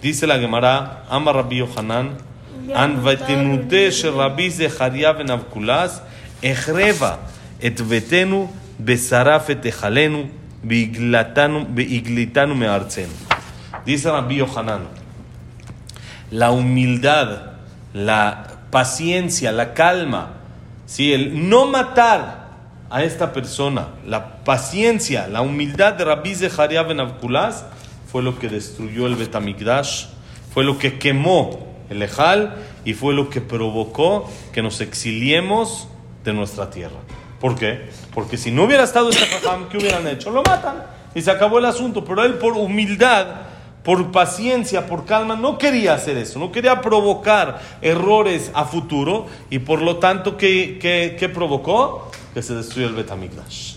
Dice 0.00 0.26
la 0.26 0.38
Gemara, 0.38 1.04
Ama 1.08 1.32
Rabbi 1.32 1.58
Yohanan, 1.58 2.18
An 2.74 3.02
vatenute 3.02 3.90
she 3.90 4.08
Rabbi 4.08 4.48
Zeharia 4.48 5.12
Ben 5.16 5.30
Abkulas, 5.30 6.00
Echreva 6.42 7.18
et 7.60 7.80
vetenu 7.80 8.48
besaraf 8.78 9.50
et 9.50 9.62
beiglatanu 10.62 11.64
beiglitanu 11.64 12.54
meartzenu. 12.54 13.12
Dice 13.84 14.10
Rabbi 14.10 14.36
Yohanan, 14.36 14.82
la 16.30 16.50
humildad, 16.52 17.56
la 17.94 18.46
paciencia, 18.70 19.52
la 19.52 19.74
calma, 19.74 20.34
¿sí? 20.86 21.12
el 21.12 21.48
no 21.48 21.66
matar 21.66 22.50
a 22.90 23.02
esta 23.02 23.32
persona, 23.32 23.88
la 24.06 24.44
paciencia, 24.44 25.26
la 25.26 25.40
humildad 25.40 25.94
de 25.94 26.04
Rabbi 26.04 26.34
Zeharia 26.34 26.82
Ben 26.82 27.00
Abkulas 27.00 27.64
fue 28.10 28.22
lo 28.22 28.38
que 28.38 28.48
destruyó 28.48 29.06
el 29.06 29.16
Betamigdash, 29.16 30.06
fue 30.52 30.64
lo 30.64 30.78
que 30.78 30.98
quemó 30.98 31.71
el 31.92 32.02
Ejal 32.02 32.56
y 32.84 32.94
fue 32.94 33.14
lo 33.14 33.30
que 33.30 33.40
provocó 33.40 34.28
que 34.52 34.62
nos 34.62 34.80
exiliemos 34.80 35.88
de 36.24 36.32
nuestra 36.32 36.70
tierra. 36.70 36.98
¿Por 37.40 37.56
qué? 37.56 37.88
Porque 38.14 38.36
si 38.36 38.50
no 38.50 38.64
hubiera 38.64 38.84
estado 38.84 39.10
este 39.10 39.24
Jajam, 39.26 39.68
¿qué 39.68 39.78
hubieran 39.78 40.06
hecho? 40.08 40.30
Lo 40.30 40.42
matan 40.42 40.82
y 41.14 41.22
se 41.22 41.30
acabó 41.30 41.58
el 41.58 41.64
asunto. 41.66 42.04
Pero 42.04 42.24
él 42.24 42.34
por 42.34 42.52
humildad, 42.52 43.26
por 43.82 44.12
paciencia, 44.12 44.86
por 44.86 45.04
calma, 45.06 45.34
no 45.36 45.58
quería 45.58 45.94
hacer 45.94 46.16
eso, 46.18 46.38
no 46.38 46.52
quería 46.52 46.80
provocar 46.80 47.60
errores 47.82 48.50
a 48.54 48.64
futuro 48.64 49.26
y 49.50 49.58
por 49.58 49.82
lo 49.82 49.96
tanto, 49.96 50.36
¿qué, 50.36 50.78
qué- 50.80 51.16
qué 51.18 51.28
provocó? 51.28 52.10
Que 52.32 52.42
se 52.42 52.54
destruyó 52.54 52.88
el 52.88 52.94
Betamigdash. 52.94 53.74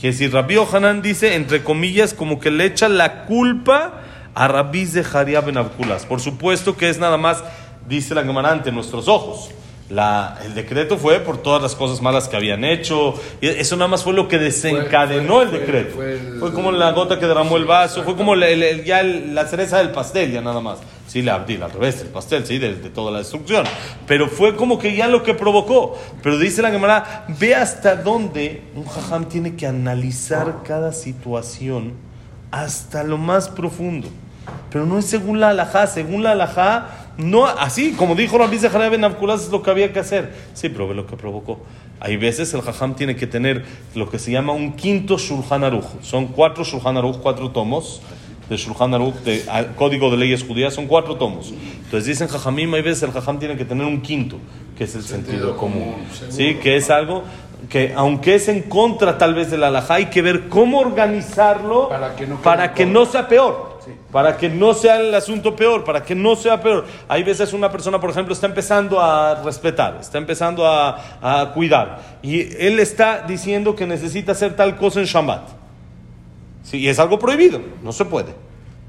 Que 0.00 0.12
si 0.12 0.26
Rabbi 0.28 0.56
Ohanan 0.56 1.02
dice, 1.02 1.34
entre 1.36 1.62
comillas, 1.62 2.14
como 2.14 2.40
que 2.40 2.50
le 2.50 2.64
echa 2.64 2.88
la 2.88 3.24
culpa 3.26 4.01
a 4.34 4.48
Rabbi 4.48 4.86
Zeharia 4.86 5.40
Ben 5.40 5.56
Abkulas. 5.58 6.06
Por 6.06 6.20
supuesto 6.20 6.76
que 6.76 6.88
es 6.88 6.98
nada 6.98 7.16
más, 7.16 7.42
dice 7.88 8.14
la 8.14 8.24
Gemara, 8.24 8.50
ante 8.52 8.72
nuestros 8.72 9.08
ojos. 9.08 9.50
La- 9.90 10.38
el 10.46 10.54
decreto 10.54 10.96
fue 10.96 11.20
por 11.20 11.36
todas 11.42 11.60
las 11.60 11.74
cosas 11.74 12.00
malas 12.00 12.26
que 12.26 12.36
habían 12.36 12.64
hecho. 12.64 13.12
Y 13.42 13.48
eso 13.48 13.76
nada 13.76 13.88
más 13.88 14.02
fue 14.02 14.14
lo 14.14 14.26
que 14.26 14.38
desencadenó 14.38 15.34
fue- 15.34 15.44
el 15.44 15.50
decreto. 15.50 15.96
fue 16.40 16.52
como 16.54 16.72
la 16.72 16.92
gota 16.92 17.18
que 17.18 17.26
derramó 17.26 17.58
el 17.58 17.66
vaso, 17.66 18.02
fue 18.02 18.16
como 18.16 18.32
el- 18.32 18.42
el- 18.42 18.62
el- 18.62 18.84
ya 18.84 19.02
la 19.02 19.46
cereza 19.46 19.78
del 19.78 19.90
pastel, 19.90 20.32
ya 20.32 20.40
nada 20.40 20.60
más. 20.60 20.78
Sí, 21.06 21.20
la 21.20 21.34
abdil, 21.34 21.62
al 21.62 21.70
revés, 21.72 22.00
el 22.00 22.08
pastel, 22.08 22.46
sí, 22.46 22.56
de, 22.56 22.74
de 22.76 22.88
toda 22.88 23.10
la 23.10 23.18
destrucción. 23.18 23.66
Pero 24.06 24.28
fue 24.28 24.56
como 24.56 24.78
que 24.78 24.96
ya 24.96 25.08
lo 25.08 25.22
que 25.22 25.34
provocó. 25.34 25.98
Pero 26.22 26.38
dice 26.38 26.62
la 26.62 26.70
Gemara, 26.70 27.26
ve 27.38 27.54
hasta 27.54 27.96
dónde 27.96 28.62
un 28.74 28.86
jajam 28.86 29.26
tiene 29.26 29.56
que 29.56 29.66
analizar 29.66 30.62
cada 30.66 30.92
situación 30.92 31.92
hasta 32.50 33.02
lo 33.02 33.18
más 33.18 33.50
profundo. 33.50 34.08
Pero 34.70 34.86
no 34.86 34.98
es 34.98 35.06
según 35.06 35.40
la 35.40 35.50
alajá, 35.50 35.86
según 35.86 36.22
la 36.22 36.32
alajá, 36.32 36.88
no, 37.18 37.46
así 37.46 37.92
como 37.92 38.14
dijo 38.14 38.38
Rabbi 38.38 38.58
Zeharia 38.58 38.88
Ben 38.88 39.04
es 39.04 39.48
lo 39.50 39.62
que 39.62 39.70
había 39.70 39.92
que 39.92 40.00
hacer. 40.00 40.32
Sí, 40.54 40.68
pero 40.68 40.88
ve 40.88 40.94
lo 40.94 41.06
que 41.06 41.16
provocó. 41.16 41.60
Hay 42.00 42.16
veces 42.16 42.52
el 42.54 42.62
jajam 42.62 42.94
tiene 42.94 43.14
que 43.14 43.26
tener 43.26 43.64
lo 43.94 44.10
que 44.10 44.18
se 44.18 44.32
llama 44.32 44.52
un 44.52 44.72
quinto 44.72 45.18
Shulchan 45.18 45.62
Aruch. 45.62 45.84
Son 46.00 46.28
cuatro 46.28 46.64
Shulchan 46.64 46.96
Aruch, 46.96 47.18
cuatro 47.18 47.50
tomos 47.50 48.00
de 48.48 48.56
Shulchan 48.56 48.94
Aruch, 48.94 49.14
de 49.16 49.44
ah, 49.48 49.64
Código 49.76 50.10
de 50.10 50.16
Leyes 50.16 50.42
Judías, 50.42 50.74
son 50.74 50.86
cuatro 50.86 51.16
tomos. 51.16 51.52
Entonces 51.84 52.06
dicen 52.06 52.28
jajamim, 52.28 52.72
hay 52.74 52.82
veces 52.82 53.02
el 53.02 53.12
jajam 53.12 53.38
tiene 53.38 53.56
que 53.56 53.64
tener 53.64 53.86
un 53.86 54.00
quinto, 54.00 54.38
que 54.76 54.84
es 54.84 54.94
el 54.94 55.02
sentido, 55.02 55.56
común. 55.56 55.94
¿Sí? 56.30 56.56
Que 56.56 56.76
es 56.76 56.90
algo 56.90 57.24
que 57.68 57.92
aunque 57.94 58.34
es 58.34 58.48
en 58.48 58.62
contra 58.62 59.18
tal 59.18 59.34
vez 59.34 59.50
de 59.50 59.58
la 59.58 59.68
alajá, 59.68 59.94
hay 59.94 60.06
que 60.06 60.22
ver 60.22 60.48
cómo 60.48 60.80
organizarlo 60.80 61.88
Para 61.88 62.16
que 62.16 62.26
no 62.26 62.42
para 62.42 62.74
que 62.74 62.86
no 62.86 63.06
sea 63.06 63.28
peor. 63.28 63.71
Para 64.10 64.36
que 64.36 64.48
no 64.48 64.74
sea 64.74 65.00
el 65.00 65.14
asunto 65.14 65.54
peor, 65.56 65.84
para 65.84 66.02
que 66.02 66.14
no 66.14 66.36
sea 66.36 66.60
peor. 66.60 66.84
Hay 67.08 67.22
veces 67.22 67.52
una 67.52 67.70
persona, 67.70 68.00
por 68.00 68.10
ejemplo, 68.10 68.32
está 68.34 68.46
empezando 68.46 69.00
a 69.00 69.42
respetar, 69.42 69.98
está 70.00 70.18
empezando 70.18 70.66
a, 70.66 71.40
a 71.42 71.52
cuidar. 71.52 72.18
Y 72.22 72.40
él 72.64 72.78
está 72.80 73.24
diciendo 73.26 73.74
que 73.74 73.86
necesita 73.86 74.32
hacer 74.32 74.54
tal 74.56 74.76
cosa 74.76 75.00
en 75.00 75.06
Shabbat. 75.06 75.42
Sí, 76.62 76.78
y 76.78 76.88
es 76.88 76.98
algo 76.98 77.18
prohibido, 77.18 77.60
no 77.82 77.92
se 77.92 78.04
puede. 78.04 78.34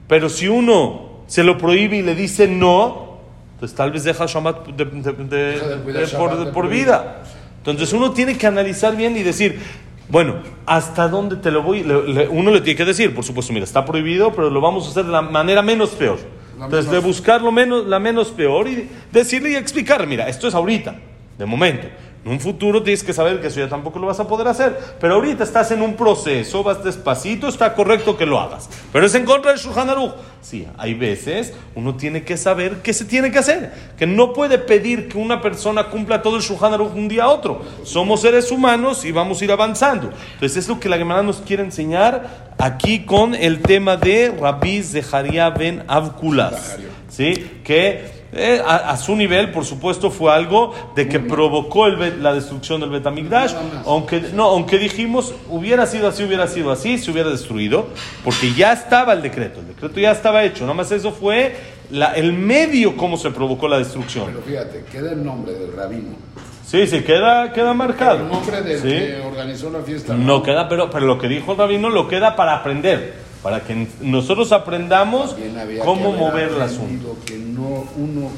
Pero 0.07 0.29
si 0.29 0.47
uno 0.47 1.23
se 1.27 1.43
lo 1.43 1.57
prohíbe 1.57 1.97
y 1.97 2.01
le 2.01 2.13
dice 2.15 2.47
no, 2.47 3.17
pues 3.59 3.73
tal 3.73 3.91
vez 3.91 4.03
deja 4.03 4.25
Shabbat 4.27 4.67
de, 4.67 4.85
de- 4.85 5.11
de- 5.13 5.81
por, 5.83 6.05
Shabbat 6.05 6.53
por 6.53 6.67
vida. 6.67 7.23
Entonces 7.57 7.93
uno 7.93 8.11
tiene 8.11 8.37
que 8.37 8.45
analizar 8.45 8.95
bien 8.95 9.15
y 9.15 9.23
decir, 9.23 9.59
bueno, 10.09 10.35
¿hasta 10.65 11.07
dónde 11.07 11.37
te 11.37 11.49
lo 11.51 11.63
voy? 11.63 11.83
Le- 11.83 12.03
le- 12.07 12.27
uno 12.27 12.51
le 12.51 12.61
tiene 12.61 12.77
que 12.77 12.85
decir, 12.85 13.13
por 13.15 13.23
supuesto, 13.23 13.53
mira, 13.53 13.63
está 13.63 13.85
prohibido, 13.85 14.31
pero 14.33 14.49
lo 14.49 14.61
vamos 14.61 14.85
a 14.87 14.89
hacer 14.91 15.05
de 15.05 15.11
la 15.11 15.21
manera 15.21 15.61
menos 15.61 15.89
peor. 15.91 16.19
Entonces, 16.55 16.91
de 16.91 16.99
buscar 16.99 17.41
lo 17.41 17.51
menos, 17.51 17.85
la 17.87 17.99
menos 17.99 18.29
peor 18.29 18.67
y 18.67 18.87
decirle 19.11 19.51
y 19.51 19.55
explicar, 19.55 20.05
mira, 20.07 20.27
esto 20.29 20.47
es 20.47 20.53
ahorita, 20.53 20.95
de 21.37 21.45
momento. 21.45 21.87
En 22.25 22.31
un 22.31 22.39
futuro 22.39 22.81
tienes 22.81 23.03
que 23.03 23.11
saber 23.11 23.41
que 23.41 23.47
eso 23.47 23.59
ya 23.59 23.67
tampoco 23.67 23.99
lo 23.99 24.07
vas 24.07 24.19
a 24.19 24.27
poder 24.27 24.47
hacer. 24.47 24.79
Pero 24.99 25.15
ahorita 25.15 25.43
estás 25.43 25.71
en 25.71 25.81
un 25.81 25.95
proceso, 25.95 26.63
vas 26.63 26.81
despacito, 26.81 27.49
está 27.49 27.73
correcto 27.73 28.15
que 28.15 28.25
lo 28.25 28.39
hagas. 28.39 28.69
Pero 28.93 29.05
es 29.05 29.13
en 29.15 29.25
contra 29.25 29.51
del 29.51 29.59
Shulchan 29.59 29.89
Aruch. 29.89 30.13
Sí, 30.41 30.65
hay 30.77 30.93
veces 30.93 31.53
uno 31.75 31.95
tiene 31.95 32.23
que 32.23 32.37
saber 32.37 32.77
qué 32.81 32.93
se 32.93 33.03
tiene 33.03 33.29
que 33.29 33.39
hacer. 33.39 33.73
Que 33.97 34.07
no 34.07 34.31
puede 34.31 34.57
pedir 34.57 35.09
que 35.09 35.17
una 35.17 35.41
persona 35.41 35.89
cumpla 35.89 36.21
todo 36.21 36.37
el 36.37 36.41
Shulchan 36.41 36.73
Aruch 36.73 36.95
un 36.95 37.09
día 37.09 37.23
a 37.23 37.29
otro. 37.29 37.61
Somos 37.83 38.21
seres 38.21 38.51
humanos 38.51 39.03
y 39.03 39.11
vamos 39.11 39.41
a 39.41 39.43
ir 39.43 39.51
avanzando. 39.51 40.09
Entonces 40.35 40.63
es 40.63 40.69
lo 40.69 40.79
que 40.79 40.87
la 40.87 40.97
Gemara 40.97 41.23
nos 41.23 41.41
quiere 41.41 41.63
enseñar 41.63 42.53
aquí 42.57 43.03
con 43.03 43.35
el 43.35 43.61
tema 43.61 43.97
de 43.97 44.33
Rabbi 44.39 44.81
Zeharia 44.81 45.49
ben 45.49 45.83
Avkulas. 45.89 46.77
¿Sí? 47.09 47.59
Que 47.65 48.22
eh, 48.35 48.61
a, 48.65 48.91
a 48.91 48.97
su 48.97 49.15
nivel, 49.15 49.51
por 49.51 49.65
supuesto, 49.65 50.09
fue 50.11 50.33
algo 50.33 50.73
de 50.95 51.07
que 51.07 51.19
provocó 51.19 51.87
el 51.87 52.21
la 52.23 52.33
destrucción 52.33 52.81
del 52.81 52.89
Betamigdash. 52.89 53.53
Aunque, 53.85 54.21
no, 54.33 54.45
aunque 54.45 54.77
dijimos, 54.77 55.33
hubiera 55.49 55.85
sido 55.85 56.07
así, 56.07 56.23
hubiera 56.23 56.47
sido 56.47 56.71
así, 56.71 56.97
se 56.97 57.11
hubiera 57.11 57.29
destruido, 57.29 57.87
porque 58.23 58.53
ya 58.53 58.73
estaba 58.73 59.13
el 59.13 59.21
decreto, 59.21 59.59
el 59.59 59.67
decreto 59.67 59.99
ya 59.99 60.11
estaba 60.11 60.43
hecho. 60.43 60.63
Nada 60.63 60.73
más 60.73 60.91
eso 60.91 61.11
fue 61.11 61.55
la- 61.91 62.13
el 62.13 62.33
medio 62.33 62.97
como 62.97 63.17
se 63.17 63.29
provocó 63.31 63.67
la 63.67 63.77
destrucción. 63.77 64.25
Pero 64.27 64.41
fíjate, 64.41 64.83
queda 64.91 65.11
el 65.11 65.23
nombre 65.23 65.53
del 65.53 65.73
rabino. 65.75 66.09
Sí, 66.65 66.87
sí, 66.87 67.01
queda, 67.03 67.53
queda 67.53 67.73
marcado. 67.75 68.21
El 68.23 68.29
nombre 68.29 68.61
del 68.63 68.79
Sí. 68.81 68.87
que 68.87 69.21
organizó 69.23 69.69
la 69.69 69.81
fiesta. 69.81 70.15
No 70.15 70.41
queda, 70.41 70.67
pero, 70.67 70.89
pero 70.89 71.05
lo 71.05 71.19
que 71.19 71.27
dijo 71.27 71.51
el 71.51 71.57
rabino 71.59 71.89
lo 71.89 72.07
queda 72.07 72.35
para 72.35 72.55
aprender, 72.55 73.13
para 73.43 73.59
que 73.61 73.87
nosotros 74.01 74.51
aprendamos 74.53 75.35
cómo 75.83 76.13
mover 76.13 76.49
el 76.49 76.61
asunto. 76.61 77.17
Que 77.25 77.37
no 77.37 77.83
uno, 77.97 78.31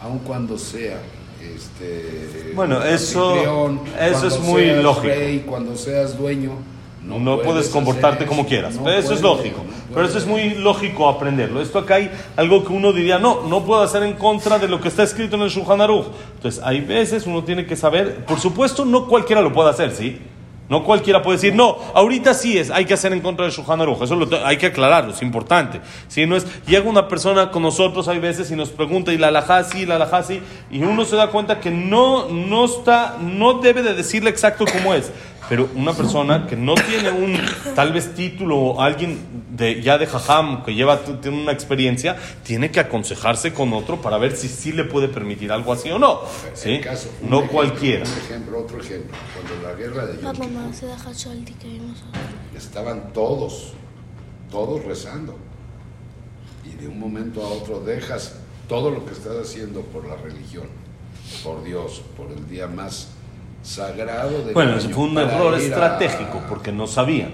aun 0.00 0.18
cuando 0.20 0.58
sea 0.58 1.00
este, 1.42 2.52
Bueno, 2.54 2.82
eso- 2.84 3.78
eso 4.00 4.26
es 4.26 4.38
muy 4.40 4.70
lógico. 4.82 5.06
rey, 5.06 5.44
cuando 5.46 5.76
seas 5.76 6.16
dueño, 6.16 6.52
no, 7.02 7.18
No, 7.18 7.40
puedes 7.42 7.68
comportarte 7.68 8.24
como 8.24 8.46
quieras. 8.46 8.76
no 8.76 8.84
pero 8.84 8.98
eso 8.98 9.12
es 9.12 9.20
lógico. 9.20 9.58
no 9.58 9.94
pero 9.94 10.06
eso 10.06 10.16
es 10.16 10.26
muy 10.26 10.54
lógico 10.54 11.06
aprenderlo. 11.08 11.60
Esto 11.60 11.78
acá 11.78 11.96
hay 11.96 12.10
algo 12.36 12.64
que 12.64 12.72
uno 12.72 12.92
diría, 12.94 13.18
no, 13.18 13.42
no 13.46 13.62
puedo 13.64 13.82
hacer 13.82 14.02
en 14.04 14.14
contra 14.14 14.58
de 14.58 14.68
lo 14.68 14.80
que 14.80 14.88
está 14.88 15.02
escrito 15.02 15.36
en 15.36 15.42
el 15.42 15.50
Shulchan 15.50 15.82
Aruch. 15.82 16.06
Entonces, 16.36 16.62
hay 16.64 16.80
veces 16.80 17.26
uno 17.26 17.44
tiene 17.44 17.66
que 17.66 17.76
saber, 17.76 18.24
por 18.24 18.40
supuesto, 18.40 18.86
no 18.86 19.06
cualquiera 19.06 19.42
lo 19.42 19.52
puede 19.52 19.68
hacer, 19.68 19.90
¿sí? 19.92 20.18
No 20.68 20.82
cualquiera 20.82 21.20
puede 21.20 21.36
decir, 21.36 21.54
no, 21.54 21.76
ahorita 21.92 22.32
sí 22.32 22.56
es, 22.56 22.70
hay 22.70 22.86
que 22.86 22.94
hacer 22.94 23.12
en 23.12 23.20
contra 23.20 23.44
del 23.44 23.54
Shulchan 23.54 23.82
Aruch. 23.82 24.00
Eso 24.02 24.16
lo 24.16 24.46
hay 24.46 24.56
que 24.56 24.66
aclararlo, 24.66 25.12
es 25.12 25.20
importante. 25.20 25.80
Si 26.08 26.24
no 26.24 26.36
es, 26.36 26.46
llega 26.66 26.88
una 26.88 27.06
persona 27.06 27.50
con 27.50 27.62
nosotros, 27.62 28.08
hay 28.08 28.18
veces, 28.18 28.50
y 28.50 28.56
nos 28.56 28.70
pregunta, 28.70 29.12
y 29.12 29.18
la 29.18 29.28
alajá 29.28 29.62
sí, 29.64 29.84
la 29.84 29.96
alajá 29.96 30.22
sí, 30.22 30.40
y 30.70 30.82
uno 30.82 31.04
se 31.04 31.16
da 31.16 31.28
cuenta 31.28 31.60
que 31.60 31.70
no, 31.70 32.28
no 32.30 32.64
está, 32.64 33.18
no 33.20 33.54
debe 33.60 33.82
de 33.82 33.94
decirle 33.94 34.30
exacto 34.30 34.64
cómo 34.72 34.94
es. 34.94 35.12
Pero 35.48 35.68
una 35.74 35.92
persona 35.92 36.46
que 36.46 36.56
no 36.56 36.74
tiene 36.74 37.10
un 37.10 37.38
tal 37.74 37.92
vez 37.92 38.14
título 38.14 38.56
o 38.58 38.80
alguien 38.80 39.44
de, 39.50 39.82
ya 39.82 39.98
de 39.98 40.06
jajam 40.06 40.64
que 40.64 40.74
lleva 40.74 41.00
tiene 41.00 41.42
una 41.42 41.52
experiencia, 41.52 42.16
tiene 42.42 42.70
que 42.70 42.80
aconsejarse 42.80 43.52
con 43.52 43.72
otro 43.72 44.00
para 44.00 44.18
ver 44.18 44.36
si 44.36 44.48
sí 44.48 44.72
le 44.72 44.84
puede 44.84 45.08
permitir 45.08 45.52
algo 45.52 45.72
así 45.72 45.90
o 45.90 45.98
no. 45.98 46.20
¿sí? 46.54 46.72
El 46.74 46.80
caso, 46.80 47.10
un 47.22 47.30
No 47.30 47.36
ejemplo, 47.38 47.52
cualquiera. 47.52 48.04
Un 48.04 48.18
ejemplo, 48.18 48.58
otro 48.60 48.80
ejemplo. 48.80 49.16
Cuando 49.34 49.68
la 49.68 49.74
guerra 49.74 50.06
de 50.06 50.14
Yom 50.14 50.22
Papá, 50.24 50.32
Kippur, 50.32 50.50
mamá, 50.52 50.72
se 50.72 50.86
deja 50.86 51.12
Shalti 51.12 51.52
que 51.54 51.68
vimos 51.68 52.02
hoy. 52.02 52.56
estaban 52.56 53.12
todos, 53.12 53.72
todos 54.50 54.84
rezando. 54.84 55.36
Y 56.64 56.74
de 56.80 56.88
un 56.88 56.98
momento 56.98 57.44
a 57.44 57.48
otro 57.48 57.80
dejas 57.80 58.36
todo 58.68 58.90
lo 58.90 59.04
que 59.04 59.12
estás 59.12 59.36
haciendo 59.36 59.82
por 59.82 60.06
la 60.06 60.16
religión, 60.16 60.68
por 61.42 61.62
Dios, 61.62 62.02
por 62.16 62.30
el 62.32 62.48
día 62.48 62.66
más 62.66 63.08
sagrado 63.64 64.44
del 64.44 64.54
Bueno, 64.54 64.78
fue 64.78 65.04
un 65.04 65.18
error 65.18 65.54
ir 65.54 65.60
a- 65.60 65.64
estratégico 65.64 66.42
porque 66.48 66.70
no 66.70 66.86
sabían, 66.86 67.30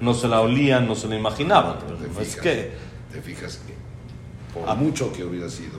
no 0.00 0.14
se 0.14 0.26
la 0.28 0.40
olían, 0.40 0.88
no 0.88 0.94
se 0.94 1.06
la 1.08 1.16
imaginaban. 1.16 1.76
Pero 1.86 1.96
te 1.98 2.06
Es 2.22 2.28
fijas, 2.28 2.42
que 2.42 2.72
te 3.12 3.20
fijas 3.20 3.60
que 3.66 3.74
por 4.58 4.68
Ah. 4.68 4.74
mucho 4.74 5.12
que 5.12 5.22
hubiera 5.24 5.48
sido, 5.48 5.78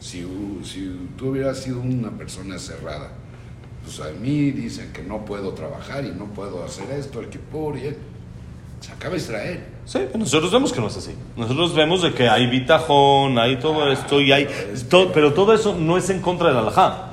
si, 0.00 0.20
si 0.64 1.08
tú 1.16 1.30
hubieras 1.30 1.58
sido 1.58 1.80
una 1.80 2.10
persona 2.10 2.58
cerrada, 2.58 3.10
pues 3.82 4.00
a 4.00 4.12
mí 4.20 4.50
dicen 4.50 4.92
que 4.92 5.02
no 5.02 5.24
puedo 5.24 5.52
trabajar 5.54 6.04
y 6.04 6.10
no 6.10 6.26
puedo 6.26 6.62
hacer 6.62 6.90
esto, 6.90 7.20
el 7.20 7.28
Kippur 7.30 7.78
y 7.78 7.86
él, 7.86 7.96
se 8.80 8.92
acaba 8.92 9.16
Israel. 9.16 9.64
Sí, 9.86 9.98
pero 10.06 10.18
nosotros 10.18 10.52
vemos 10.52 10.72
que 10.72 10.80
no 10.80 10.88
es 10.88 10.96
así. 10.98 11.12
Nosotros 11.36 11.74
vemos 11.74 12.02
de 12.02 12.12
que 12.12 12.28
hay 12.28 12.46
bitajón, 12.48 13.38
hay 13.38 13.56
todo 13.58 13.90
esto 13.90 14.20
y 14.20 14.30
hay... 14.30 14.46
to- 14.90 15.10
pero 15.12 15.32
todo 15.32 15.54
eso 15.54 15.74
no 15.74 15.96
es 15.96 16.10
en 16.10 16.20
contra 16.20 16.48
del 16.48 16.58
alajá. 16.58 17.12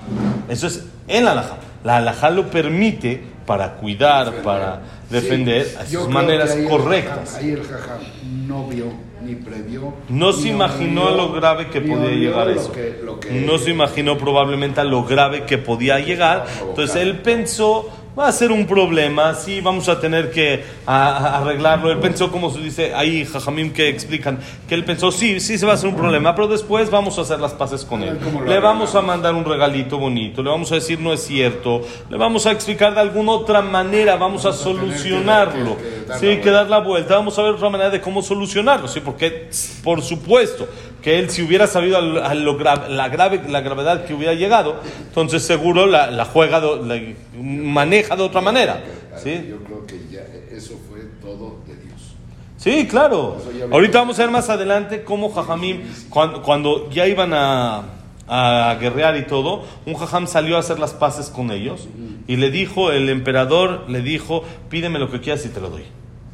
Eso 0.49 0.67
es 0.67 0.83
en 1.07 1.23
la 1.23 1.31
alajá. 1.31 1.57
La 1.85 1.97
alajá 1.97 2.29
lo 2.31 2.47
permite 2.49 3.21
para 3.45 3.75
cuidar, 3.75 4.41
para 4.41 4.81
defender 5.09 5.65
Sí, 5.65 5.75
a 5.79 5.85
sus 5.85 6.09
maneras 6.09 6.51
ahí 6.51 6.65
correctas. 6.65 7.35
Ahí 7.35 7.51
el 7.51 7.61
jajam 7.63 7.99
no 8.47 8.67
vio 8.67 8.85
ni 9.23 9.35
previó. 9.35 9.93
No 10.09 10.33
se 10.33 10.49
imaginó 10.49 11.03
a 11.07 11.11
olió, 11.11 11.17
lo 11.27 11.31
grave 11.33 11.69
que 11.69 11.81
podía 11.81 12.09
llegar 12.11 12.49
eso. 12.49 12.71
que- 12.71 12.99
lo 13.03 13.19
que- 13.19 13.31
No 13.31 13.57
se 13.59 13.69
imaginó 13.69 14.17
probablemente 14.17 14.81
a 14.81 14.83
lo 14.83 15.03
grave 15.03 15.45
que 15.45 15.57
podía 15.59 15.99
llegar. 15.99 16.45
Entonces 16.69 16.95
él 16.97 17.19
pensó, 17.19 17.87
va 18.17 18.27
a 18.27 18.31
ser 18.31 18.51
un 18.51 18.65
problema, 18.65 19.33
sí, 19.33 19.59
vamos 19.59 19.89
a 19.89 19.99
tener 19.99 20.31
que 20.31 20.63
a- 20.85 21.09
a- 21.09 21.37
arreglarlo. 21.41 21.91
Él 21.91 21.99
pensó, 21.99 22.31
como 22.31 22.49
se 22.49 22.59
dice, 22.61 22.93
hay 22.95 23.25
jajamim 23.25 23.73
que 23.73 23.89
explican, 23.89 24.39
que 24.69 24.75
él 24.75 24.85
pensó, 24.85 25.11
sí, 25.11 25.39
sí 25.41 25.57
se 25.57 25.65
va 25.65 25.73
a 25.73 25.75
hacer 25.75 25.89
un 25.89 25.95
problema, 25.97 26.33
pero 26.33 26.47
después 26.47 26.89
vamos 26.89 27.17
a 27.17 27.21
hacer 27.23 27.39
las 27.41 27.53
paces 27.53 27.83
con 27.83 28.03
él. 28.03 28.17
Le 28.47 28.59
vamos 28.59 28.95
a 28.95 29.01
mandar 29.01 29.35
un 29.35 29.43
regalito 29.43 29.97
bonito, 29.97 30.41
le 30.41 30.49
vamos 30.49 30.71
a 30.71 30.75
decir 30.75 30.99
no 30.99 31.11
es 31.11 31.23
cierto, 31.25 31.81
le 32.09 32.17
vamos 32.17 32.45
a 32.45 32.51
explicar 32.51 32.93
de 32.93 33.01
alguna 33.01 33.33
otra 33.33 33.61
manera, 33.61 34.15
vamos 34.15 34.45
a 34.45 34.49
Vamos 34.49 34.61
solucionarlo. 34.63 35.75
que- 35.77 35.83
que 35.83 35.94
dar 36.07 36.19
Sí, 36.19 36.27
la 36.35 36.41
que 36.41 36.49
dar 36.51 36.69
la 36.69 36.79
vuelta, 36.79 37.15
vamos 37.15 37.37
a 37.39 37.41
ver 37.43 37.51
otra 37.53 37.69
manera 37.69 37.89
de 37.89 38.01
cómo 38.01 38.21
solucionarlo, 38.21 38.87
¿sí? 38.87 38.99
Porque, 38.99 39.49
por 39.83 40.01
supuesto, 40.01 40.67
que 41.01 41.19
él 41.19 41.29
si 41.29 41.41
hubiera 41.43 41.67
sabido 41.67 41.97
a 41.97 42.33
lo 42.33 42.57
gra- 42.57 42.87
la, 42.87 43.09
grave, 43.09 43.41
la 43.47 43.61
gravedad 43.61 44.05
que 44.05 44.13
hubiera 44.13 44.33
llegado, 44.33 44.79
entonces 45.07 45.43
seguro 45.43 45.85
la, 45.85 46.09
la 46.11 46.25
juega, 46.25 46.59
do- 46.59 46.83
la 46.85 46.99
maneja 47.37 48.15
de 48.15 48.23
otra 48.23 48.41
manera, 48.41 48.81
¿sí? 49.21 49.45
Yo 49.49 49.57
creo 49.63 49.85
que 49.85 49.99
ya 50.11 50.21
eso 50.55 50.79
fue 50.89 51.01
todo 51.21 51.59
de 51.67 51.75
Dios. 51.75 52.15
Sí, 52.57 52.87
claro. 52.87 53.37
Ahorita 53.71 53.99
vamos 53.99 54.17
a 54.19 54.23
ver 54.23 54.31
más 54.31 54.49
adelante 54.49 55.03
cómo 55.03 55.31
Jajamim, 55.31 55.81
cuando, 56.09 56.41
cuando 56.41 56.89
ya 56.89 57.05
iban 57.05 57.31
a, 57.33 57.83
a 58.27 58.75
guerrear 58.79 59.15
y 59.17 59.27
todo, 59.27 59.63
un 59.85 59.93
Jajam 59.95 60.25
salió 60.25 60.57
a 60.57 60.59
hacer 60.61 60.79
las 60.79 60.93
paces 60.93 61.29
con 61.29 61.51
ellos 61.51 61.87
y 62.27 62.37
le 62.37 62.51
dijo, 62.51 62.91
el 62.91 63.09
emperador 63.09 63.85
le 63.87 64.01
dijo, 64.01 64.43
pídeme 64.69 64.99
lo 64.99 65.11
que 65.11 65.21
quieras 65.21 65.45
y 65.45 65.49
te 65.49 65.61
lo 65.61 65.69
doy. 65.69 65.83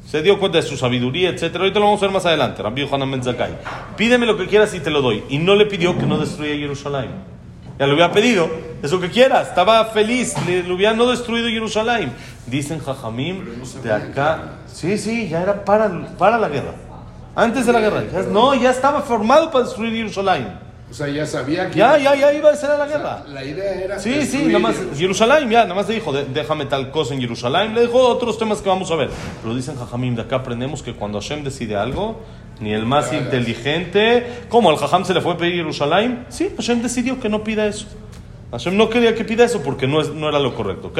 Se 0.06 0.22
dio 0.22 0.40
cuenta 0.40 0.58
de 0.58 0.64
su 0.64 0.78
sabiduría, 0.78 1.30
etcétera. 1.30 1.64
Ahorita 1.64 1.80
lo 1.80 1.86
vamos 1.86 2.02
a 2.02 2.06
ver 2.06 2.14
más 2.14 2.26
adelante. 2.26 2.62
Rabbi 2.62 2.82
Yohanan 2.82 3.12
Ben 3.12 3.24
Zakkai. 3.24 3.58
Pídeme 3.96 4.26
lo 4.26 4.38
que 4.38 4.48
quieras 4.48 4.74
y 4.74 4.80
te 4.80 4.90
lo 4.90 5.02
doy. 5.02 5.24
Y 5.30 5.38
no 5.38 5.56
le 5.56 5.66
pidió 5.66 5.98
que 5.98 6.06
no 6.06 6.18
destruya 6.18 6.56
Jerusalén. 6.56 7.12
Ya 7.80 7.88
lo 7.88 7.94
había 7.94 8.12
pedido, 8.12 8.50
eso 8.84 9.00
que 9.00 9.10
quieras. 9.10 9.50
Estaba 9.50 9.86
feliz, 9.86 10.36
le, 10.46 10.64
le 10.64 10.74
hubieran 10.74 10.98
no 10.98 11.08
destruido 11.08 11.48
Jerusalén. 11.48 12.12
Dicen 12.46 12.80
Jajamim 12.80 13.44
de 13.82 13.92
acá. 13.92 14.60
Sí, 14.68 14.98
sí, 14.98 15.30
ya 15.30 15.42
era 15.42 15.64
para, 15.66 15.90
para 16.18 16.38
la 16.38 16.50
guerra. 16.50 16.74
Antes 17.36 17.66
de 17.66 17.74
la 17.74 17.80
guerra. 17.80 18.04
No, 18.32 18.54
ya 18.54 18.72
estaba 18.72 19.02
formado 19.02 19.50
para 19.50 19.66
destruir 19.66 19.94
Jerusalén. 19.94 20.71
O 20.92 20.94
sea, 20.94 21.08
ya 21.08 21.26
sabía 21.26 21.70
que. 21.70 21.80
Ya, 21.80 21.98
ya, 21.98 22.14
ya 22.16 22.34
iba 22.34 22.52
a 22.52 22.56
ser 22.56 22.70
a 22.72 22.78
la 22.78 22.86
guerra. 22.86 23.24
La 23.30 23.44
idea 23.44 23.74
era. 23.76 23.98
Sí, 24.00 24.12
sí, 24.12 24.20
destruir 24.20 24.48
nada 24.48 24.60
más 24.60 24.76
Jerusalén. 24.98 25.50
Ya, 25.50 25.64
nada 25.64 25.74
más 25.76 25.88
le 25.88 25.96
dijo, 25.96 26.12
"De- 26.12 26.26
déjame 26.26 26.66
tal 26.66 26.92
cosa 26.92 27.14
en 27.14 27.22
Jerusalén, 27.22 27.74
le 27.74 27.82
dijo 27.82 27.98
otros 27.98 28.38
temas 28.38 28.62
que 28.62 28.68
vamos 28.68 28.92
a 28.92 28.96
ver. 28.98 29.10
Pero 29.42 29.56
dicen 29.56 29.78
Jajamim, 29.78 30.16
de 30.16 30.24
acá 30.24 30.36
aprendemos 30.38 30.84
que 30.84 30.94
cuando 30.94 31.20
Hashem 31.22 31.44
decide 31.46 31.78
algo, 31.78 32.20
ni 32.60 32.74
el 32.74 32.86
más 32.86 33.10
ya. 33.10 33.18
inteligente, 33.20 34.28
como 34.50 34.70
al 34.70 34.76
Jajam 34.76 35.06
se 35.06 35.14
le 35.14 35.22
fue 35.22 35.34
a 35.34 35.38
pedir 35.38 35.56
Jerusalén, 35.56 36.26
sí, 36.30 36.52
Hashem 36.58 36.82
decidió 36.82 37.20
que 37.22 37.30
no 37.30 37.42
pida 37.44 37.66
eso. 37.68 37.88
Hashem 38.52 38.76
no 38.76 38.90
quería 38.90 39.16
que 39.16 39.24
pida 39.24 39.46
eso 39.46 39.62
porque 39.64 39.88
no, 39.88 40.02
es, 40.02 40.10
no 40.10 40.28
era 40.28 40.38
lo 40.40 40.54
correcto, 40.54 40.88
¿ok? 40.90 41.00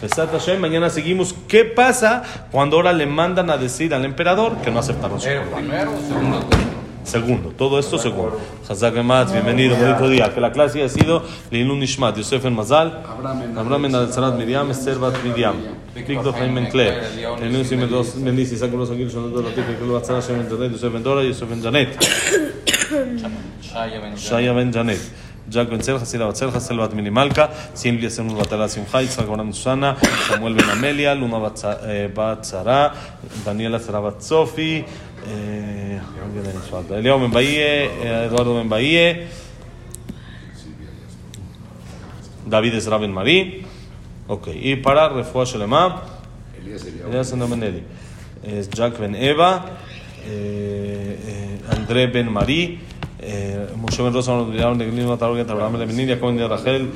Besat 0.00 0.30
Hashem, 0.30 0.60
mañana 0.60 0.88
seguimos. 0.88 1.34
¿Qué 1.48 1.64
pasa 1.64 2.22
cuando 2.52 2.76
ahora 2.76 2.92
le 2.92 3.06
mandan 3.06 3.50
a 3.50 3.56
decir 3.56 3.92
al 3.92 4.04
emperador 4.04 4.56
que 4.62 4.70
no 4.70 4.78
aceptaron 4.78 5.20
su 5.20 5.26
Segundo 7.04 7.50
todo 7.50 7.78
esto 7.78 7.98
segundo. 7.98 8.38
Hazak 8.68 8.96
Ematz, 8.96 9.32
bienvenido, 9.32 9.76
bonito 9.76 10.08
día. 10.08 10.32
Que 10.32 10.40
la 10.40 10.52
clase 10.52 10.78
haya 10.78 10.88
sido 10.88 11.22
Leilun 11.50 11.80
Nishmat, 11.80 12.16
Yosef 12.16 12.44
en 12.46 12.54
Mazal, 12.54 13.02
Abraham 13.06 13.42
en- 13.42 13.58
Abraham 13.58 13.84
en 13.86 13.94
Alzarat 13.96 14.34
Miriam, 14.36 14.70
Esther 14.70 14.98
Bat 14.98 15.14
Miriam, 15.24 15.54
Victor 15.94 16.32
Jaime 16.34 16.60
en 16.60 16.66
Claire, 16.70 17.02
Leilun 17.40 17.64
Simen 17.64 17.90
Dos, 17.90 18.14
Bendice, 18.22 18.54
Isaac 18.54 18.72
Los 18.72 18.90
Aguilos, 18.90 19.12
Sonador, 19.12 19.44
Latif, 19.44 19.64
que 19.78 19.84
lo 19.84 19.94
Batzara, 19.94 20.20
Shem 20.20 20.40
en 20.40 20.48
Janet, 20.48 20.72
Yosef 20.72 20.94
en 20.94 21.02
Dora, 21.02 21.22
Yosef 21.24 21.52
en 21.52 21.62
Janet, 21.62 21.98
Shaya 24.16 24.52
Ben 24.52 24.70
ben 24.70 24.72
Janet. 24.72 25.00
Jack 25.50 25.68
Ben 25.70 25.82
Selja, 25.82 26.06
Sila 26.06 26.26
Bat 26.26 26.36
Selja, 26.36 26.60
Selva 26.60 26.86
Bat 26.86 26.94
Minimalka, 26.94 27.50
Simli 27.74 28.06
Hacemos 28.06 28.34
Batala 28.38 28.68
Simcha, 28.68 29.02
Isaac 29.02 29.26
Abraham 29.28 29.52
Susana, 29.52 29.96
Samuel 30.28 30.54
Ben 30.54 30.70
Amelia, 30.70 31.14
Luna 31.16 31.38
Bat 31.38 31.56
Za- 31.58 31.80
eh, 31.84 32.08
Bat 32.14 32.44
Zara, 32.46 32.92
Daniela 33.44 33.80
Zara 33.80 33.98
Bat 33.98 34.22
Sofi, 34.22 34.84
eh, 35.26 36.00
eh, 38.02 38.26
Eduardo 38.26 38.56
Ben 38.56 38.68
Bahie, 38.68 39.26
David 42.46 42.74
Ezra 42.74 42.98
Ben 42.98 43.12
Marí, 43.12 43.64
Ok, 44.28 44.48
y 44.54 44.76
para 44.76 45.08
Refuah 45.08 45.44
Shelema, 45.44 46.02
Elías 46.56 47.34
es 48.44 48.70
Jack 48.70 48.98
Ben 48.98 49.14
Eva, 49.14 49.66
eh, 50.26 51.60
André 51.70 52.06
Ben 52.06 52.30
Marí, 52.32 52.80
Moshe 53.76 54.02
Ben 54.02 54.12
de 56.36 56.48
Rachel, 56.48 56.90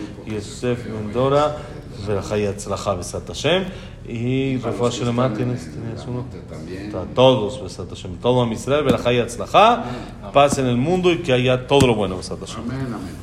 y 4.08 4.56
Refuah 4.58 4.90
Shelema, 4.90 5.32
¿tienes, 5.32 5.70
tienes 5.72 6.04
uno? 6.06 6.26
Está 6.70 7.04
todos, 7.14 7.62
Besat 7.62 7.88
Hashem, 7.88 8.16
todo 8.16 8.42
a 8.42 8.52
Israel, 8.52 8.84
Verajay 8.84 9.20
Atzlacha, 9.20 9.84
paz 10.32 10.58
en 10.58 10.66
el 10.66 10.76
mundo 10.76 11.12
y 11.12 11.18
que 11.18 11.32
haya 11.32 11.66
todo 11.66 11.86
lo 11.86 11.94
bueno, 11.94 12.16
Besat 12.16 12.40
Hashem. 12.40 12.60
Amén, 12.60 12.86
amén. 12.86 13.14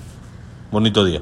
Bonito 0.72 1.06
día. 1.06 1.22